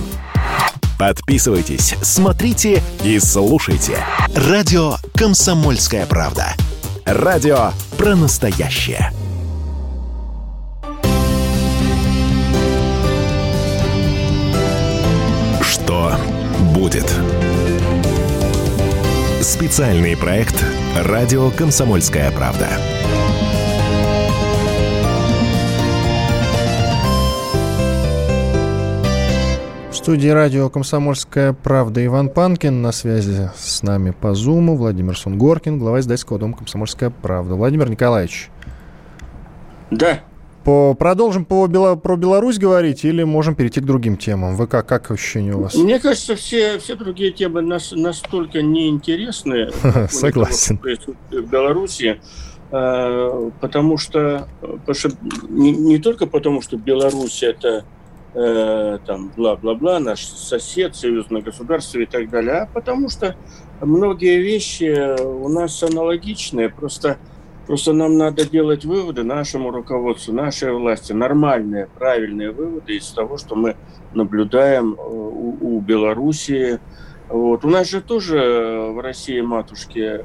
[0.99, 3.99] Подписывайтесь, смотрите и слушайте.
[4.34, 6.55] Радио «Комсомольская правда».
[7.05, 9.12] Радио про настоящее.
[15.61, 16.16] Что
[16.74, 17.12] будет?
[19.42, 20.64] Специальный проект
[20.97, 22.68] «Радио Комсомольская правда».
[30.05, 32.83] Студии радио «Комсомольская правда» Иван Панкин.
[32.83, 37.55] На связи с нами по Зуму Владимир Сунгоркин, глава издательского дома «Комсомольская правда».
[37.55, 38.51] Владимир Николаевич.
[39.91, 40.21] Да.
[40.63, 44.57] По, продолжим по про Беларусь говорить или можем перейти к другим темам?
[44.57, 45.75] Вы как, как ощущение у вас?
[45.75, 49.71] Мне кажется, все, все другие темы нас, настолько неинтересны.
[50.11, 50.79] Согласен.
[51.31, 52.21] В Беларуси.
[52.71, 55.13] Э, потому что, потому что
[55.49, 57.87] не, не только потому, что Беларусь это
[58.35, 63.37] э, там бла-бла-бла, наш сосед, союзное государство и так далее, а потому что
[63.80, 67.18] многие вещи у нас аналогичные, просто
[67.66, 73.57] Просто нам надо делать выводы нашему руководству, нашей власти, нормальные, правильные выводы из того, что
[73.57, 73.76] мы
[74.12, 76.78] наблюдаем э, у, у Белоруссии.
[77.28, 77.64] Вот.
[77.64, 80.22] У нас же тоже в России, матушке,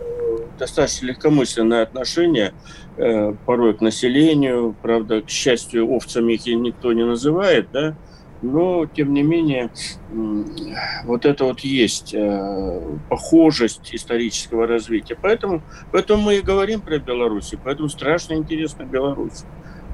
[0.58, 2.54] достаточно легкомысленное отношение
[2.98, 4.76] э, порой к населению.
[4.82, 7.96] Правда, к счастью, овцами их никто не называет, да,
[8.42, 9.70] но, тем не менее,
[11.04, 15.18] вот это вот есть э, похожесть исторического развития.
[15.22, 19.44] Поэтому, поэтому мы и говорим про Беларусь, поэтому страшно интересно Беларусь.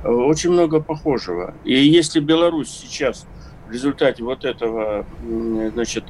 [0.04, 1.56] Очень много похожего.
[1.64, 3.26] И если Беларусь сейчас
[3.68, 5.08] в результате вот этого,
[5.74, 6.04] значит,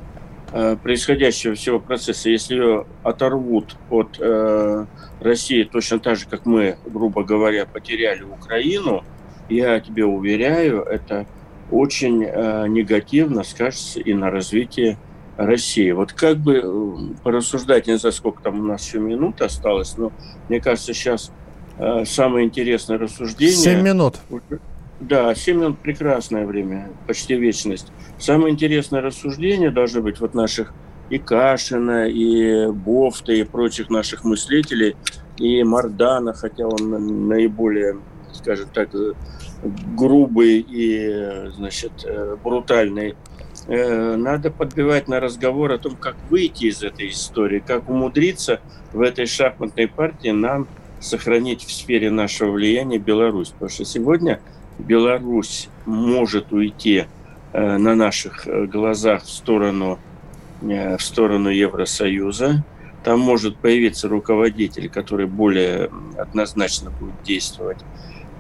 [0.51, 4.85] происходящего всего процесса, если ее оторвут от э,
[5.19, 9.03] России точно так же, как мы, грубо говоря, потеряли Украину,
[9.49, 11.25] я тебе уверяю, это
[11.71, 14.97] очень э, негативно скажется и на развитии
[15.37, 15.91] России.
[15.91, 20.11] Вот как бы э, порассуждать, не знаю, сколько там у нас еще минут осталось, но
[20.47, 21.31] мне кажется, сейчас
[21.77, 23.55] э, самое интересное рассуждение...
[23.55, 24.15] Семь минут.
[24.99, 27.91] Да, семь минут– прекрасное время, почти вечность.
[28.17, 30.73] Самое интересное рассуждение должно быть вот наших
[31.09, 34.95] и Кашина, и Бофта, и прочих наших мыслителей,
[35.37, 37.97] и Мардана, хотя он наиболее,
[38.33, 38.89] скажем так,
[39.97, 43.15] грубый и, значит, э, брутальный,
[43.67, 48.61] э, надо подбивать на разговор о том, как выйти из этой истории, как умудриться
[48.93, 50.67] в этой шахматной партии нам
[51.01, 53.49] сохранить в сфере нашего влияния Беларусь.
[53.49, 54.39] Потому что сегодня
[54.79, 57.05] Беларусь может уйти
[57.53, 59.99] э, на наших глазах в сторону,
[60.61, 62.63] в сторону Евросоюза.
[63.03, 67.77] Там может появиться руководитель, который более однозначно будет действовать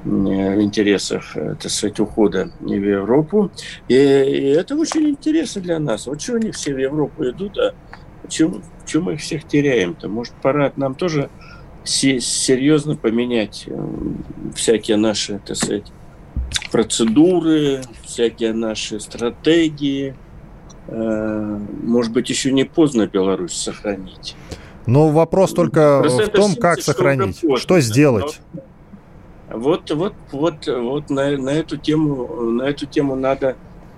[0.05, 3.51] в интересах, э, так сказать, ухода в Европу.
[3.87, 6.05] И, и это очень интересно для нас.
[6.05, 7.73] Вот что они все в Европу идут, а
[8.21, 10.07] почему, почему мы их всех теряем-то?
[10.07, 11.29] Может, пора нам тоже
[11.83, 13.87] серьезно поменять э,
[14.53, 15.91] всякие наши, так сказать,
[16.71, 20.15] процедуры, всякие наши стратегии.
[20.87, 24.35] Э, может быть, еще не поздно Беларусь сохранить.
[24.85, 28.39] Но вопрос только Просто в том, как сохранить, что сделать.
[28.53, 28.61] Но
[29.57, 33.55] вот, вот, вот, вот на, на эту тему, на эту тему надо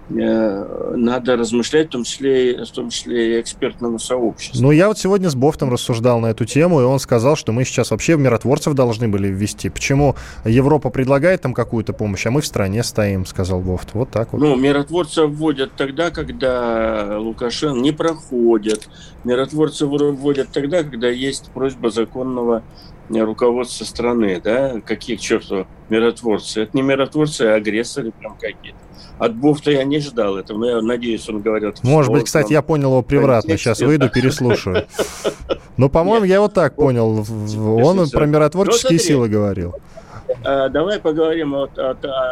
[0.10, 4.62] надо размышлять, в том числе, в том числе и экспертному сообществу.
[4.62, 7.66] Ну, я вот сегодня с Бофтом рассуждал на эту тему, и он сказал, что мы
[7.66, 9.70] сейчас вообще в миротворцев должны были ввести.
[9.70, 13.94] Почему Европа предлагает там какую-то помощь, а мы в стране стоим, сказал Бофт.
[13.94, 14.40] Вот так вот.
[14.40, 18.88] Ну, миротворцев вводят тогда, когда Лукашенко не проходят.
[19.24, 22.64] Миротворцев вводят тогда, когда есть просьба законного
[23.10, 26.62] руководство страны, да, какие к черту миротворцы.
[26.62, 28.78] Это не миротворцы, а агрессоры прям какие-то.
[29.20, 31.74] От Буфта я не ждал этого, но я надеюсь, он говорил...
[31.82, 33.58] Может быть, кстати, я понял его превратно.
[33.58, 34.88] Сейчас выйду, переслушаю.
[35.78, 37.24] Ну, по-моему, я вот так понял.
[37.80, 39.76] Он про миротворческие силы говорил.
[40.44, 41.92] А, давай поговорим о, о,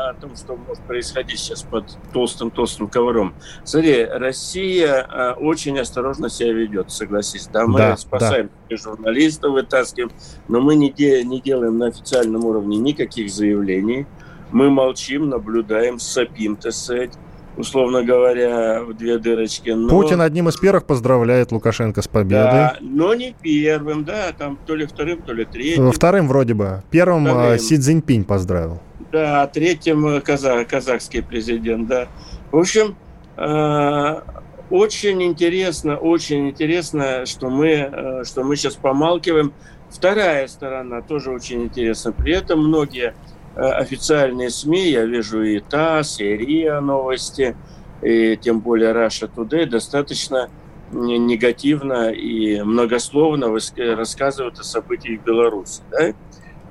[0.09, 3.33] о том, что может происходить сейчас под толстым-толстым ковром.
[3.63, 7.47] Смотри, Россия а, очень осторожно себя ведет, согласись.
[7.47, 8.77] Да, мы да, спасаем да.
[8.77, 10.11] журналистов, вытаскиваем,
[10.47, 14.05] но мы не, де, не делаем на официальном уровне никаких заявлений.
[14.51, 17.11] Мы молчим, наблюдаем, сопим, так сказать
[17.57, 19.69] условно говоря, в две дырочки.
[19.69, 19.89] Но...
[19.89, 22.51] Путин одним из первых поздравляет Лукашенко с победой.
[22.51, 25.91] Да, но не первым, да, там то ли вторым, то ли третьим.
[25.91, 26.83] Вторым вроде бы.
[26.91, 27.53] Первым вторым.
[27.53, 28.79] А, Си Цзиньпинь поздравил.
[29.11, 32.07] Да, третьим э, казах, казахский президент, да.
[32.51, 32.95] В общем,
[33.37, 34.21] э,
[34.69, 39.53] очень интересно, очень интересно, что мы, э, что мы сейчас помалкиваем.
[39.89, 42.11] Вторая сторона тоже очень интересна.
[42.11, 43.13] При этом многие
[43.55, 47.55] официальные СМИ, я вижу и ТАСС, и РИА новости,
[48.01, 50.49] и тем более Russia Today, достаточно
[50.91, 53.47] негативно и многословно
[53.95, 55.81] рассказывают о событиях в Беларуси.
[55.91, 56.13] Да?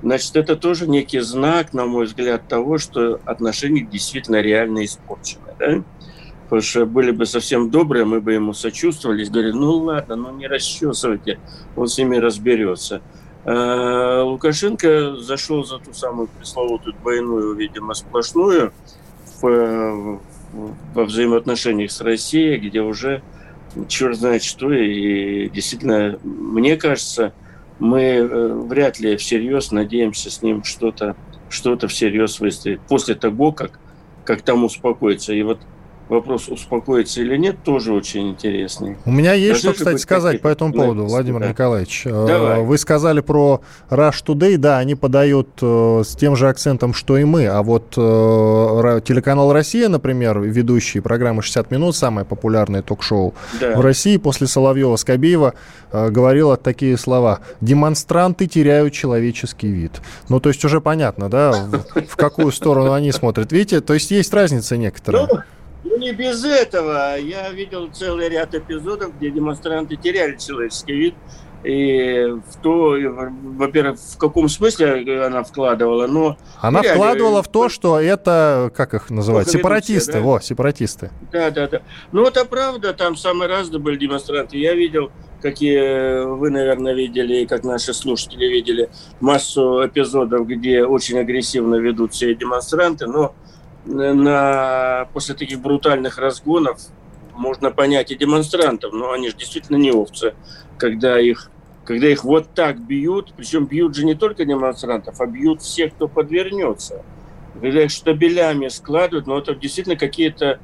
[0.03, 5.55] Значит, это тоже некий знак, на мой взгляд, того, что отношения действительно реально испорчены.
[5.59, 5.82] Да?
[6.45, 10.47] Потому что были бы совсем добрые, мы бы ему сочувствовали, говорили, ну ладно, ну не
[10.47, 11.41] расчесывайте,
[11.74, 13.01] он с ними разберется.
[13.45, 18.72] Э, Лукашенко зашел за ту самую пресловутую двойную, видимо, сплошную
[19.42, 20.20] в,
[20.95, 23.22] во взаимоотношениях с Россией, где уже
[23.88, 24.72] черт знает что.
[24.72, 27.34] И действительно, мне кажется,
[27.78, 31.16] мы э, вряд ли всерьез надеемся с ним что-то
[31.51, 32.80] что-то всерьез выставить.
[32.80, 33.78] После того, как,
[34.24, 35.32] как там успокоится.
[35.32, 35.61] И вот
[36.09, 38.96] вопрос, успокоится или нет, тоже очень интересный.
[39.05, 41.48] У меня есть Должны что, кстати, сказать по этому поводу, Владимир да.
[41.48, 42.02] Николаевич.
[42.07, 42.62] Э, Давай.
[42.62, 47.24] Вы сказали про Rush Today, да, они подают э, с тем же акцентом, что и
[47.24, 53.76] мы, а вот э, телеканал «Россия», например, ведущий программы «60 минут», самое популярное ток-шоу да.
[53.76, 55.55] в России после Соловьева-Скобеева,
[55.92, 60.00] говорила такие слова «демонстранты теряют человеческий вид».
[60.28, 63.52] Ну, то есть уже понятно, да, в, в какую сторону они смотрят.
[63.52, 65.44] Видите, то есть есть разница некоторая.
[65.85, 67.18] Ну, не без этого.
[67.18, 71.14] Я видел целый ряд эпизодов, где демонстранты теряли человеческий вид.
[71.62, 72.95] И в то,
[73.43, 76.37] во-первых, в каком смысле она вкладывала, но...
[76.61, 76.97] Она теряли.
[76.97, 80.20] вкладывала в то, что это, как их называют, сепаратисты, да?
[80.20, 81.11] во, сепаратисты.
[81.32, 81.80] Да, да, да.
[82.12, 84.59] Ну, это правда, там самые разные были демонстранты.
[84.59, 85.11] Я видел,
[85.41, 92.12] какие вы, наверное, видели, и как наши слушатели видели, массу эпизодов, где очень агрессивно ведут
[92.12, 93.35] все демонстранты, но
[93.85, 96.78] на, после таких брутальных разгонов
[97.35, 100.35] можно понять и демонстрантов, но они же действительно не овцы,
[100.78, 101.51] когда их,
[101.85, 106.09] когда их вот так бьют, причем бьют же не только демонстрантов, а бьют всех, кто
[106.09, 107.03] подвернется.
[107.61, 110.59] Когда их штабелями складывают, но это действительно какие-то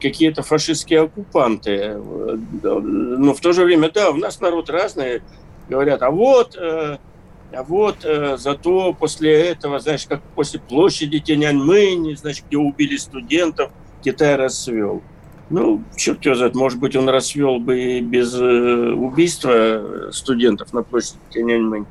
[0.00, 1.94] какие-то фашистские оккупанты.
[1.94, 5.22] Но в то же время, да, у нас народ разный,
[5.68, 6.98] говорят, а вот э,
[7.54, 13.70] а вот э, зато после этого, знаешь, как после площади Тяньаньмэнь, значит, где убили студентов,
[14.02, 15.02] Китай расцвел.
[15.50, 20.82] Ну, черт его знает, может быть, он расцвел бы и без э, убийства студентов на
[20.82, 21.86] площади Тяньаньмэнь.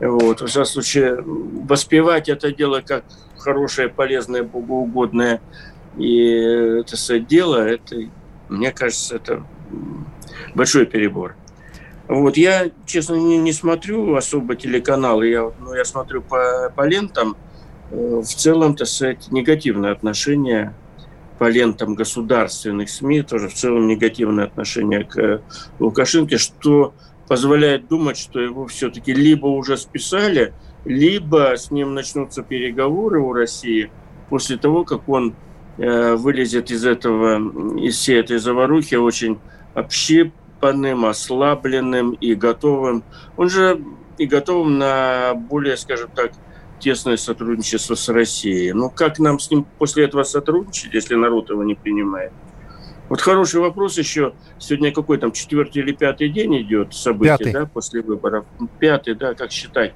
[0.00, 0.40] Вот.
[0.40, 3.04] В всяком случае, воспевать это дело как
[3.36, 5.40] хорошее, полезное, богоугодное
[5.96, 7.96] и это дело, это,
[8.48, 9.44] мне кажется, это
[10.54, 11.36] большой перебор.
[12.08, 17.36] Вот, я, честно, не, не смотрю особо телеканалы, я, ну, я смотрю по, по лентам.
[17.90, 20.74] Э, в целом, так сказать, негативное отношение
[21.38, 25.42] по лентам государственных СМИ, тоже в целом негативное отношение к
[25.78, 26.94] Лукашенко, что
[27.28, 30.52] позволяет думать, что его все-таки либо уже списали,
[30.84, 33.90] либо с ним начнутся переговоры у России
[34.28, 35.34] после того, как он
[35.78, 37.38] э, вылезет из этого,
[37.78, 39.38] из всей этой заварухи очень
[39.74, 40.32] общеп,
[40.62, 43.02] заспанным, ослабленным и готовым.
[43.36, 43.82] Он же
[44.18, 46.32] и готовым на более, скажем так,
[46.78, 48.72] тесное сотрудничество с Россией.
[48.72, 52.32] Ну, как нам с ним после этого сотрудничать, если народ его не принимает?
[53.08, 54.32] Вот хороший вопрос еще.
[54.58, 57.52] Сегодня какой там четвертый или пятый день идет событие, пятый.
[57.52, 58.46] да, после выборов?
[58.78, 59.92] Пятый, да, как считать?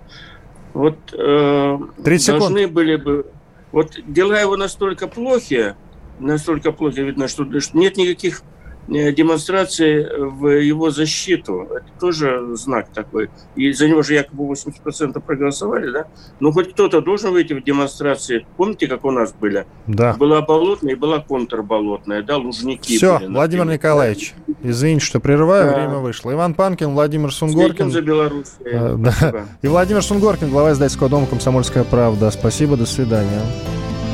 [0.75, 2.73] Вот э, должны секунд.
[2.73, 3.27] были бы...
[3.73, 5.75] Вот дела его настолько плохи,
[6.19, 8.43] настолько плохи, видно, что нет никаких
[8.89, 11.63] демонстрации в его защиту.
[11.71, 13.31] Это тоже знак такой.
[13.57, 16.05] И за него же якобы 80% проголосовали, да?
[16.41, 18.47] Ну, хоть кто-то должен выйти в демонстрации.
[18.57, 19.67] Помните, как у нас были?
[19.87, 20.15] Да.
[20.15, 23.79] Была болотная и была контрболотная, да, лужники Все, были, Владимир например.
[23.81, 25.77] Николаевич, извините, что прерываю, Да.
[25.77, 26.33] время вышло.
[26.33, 27.91] Иван Панкин, Владимир Следим Сунгоркин.
[27.91, 28.57] за Беларусью.
[28.65, 29.11] Э, да.
[29.13, 29.47] Спасибо.
[29.63, 32.31] И Владимир Сунгоркин, глава издательского дома «Комсомольская правда».
[32.31, 33.43] Спасибо, до свидания.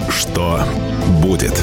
[0.09, 0.61] Что
[1.23, 1.63] будет?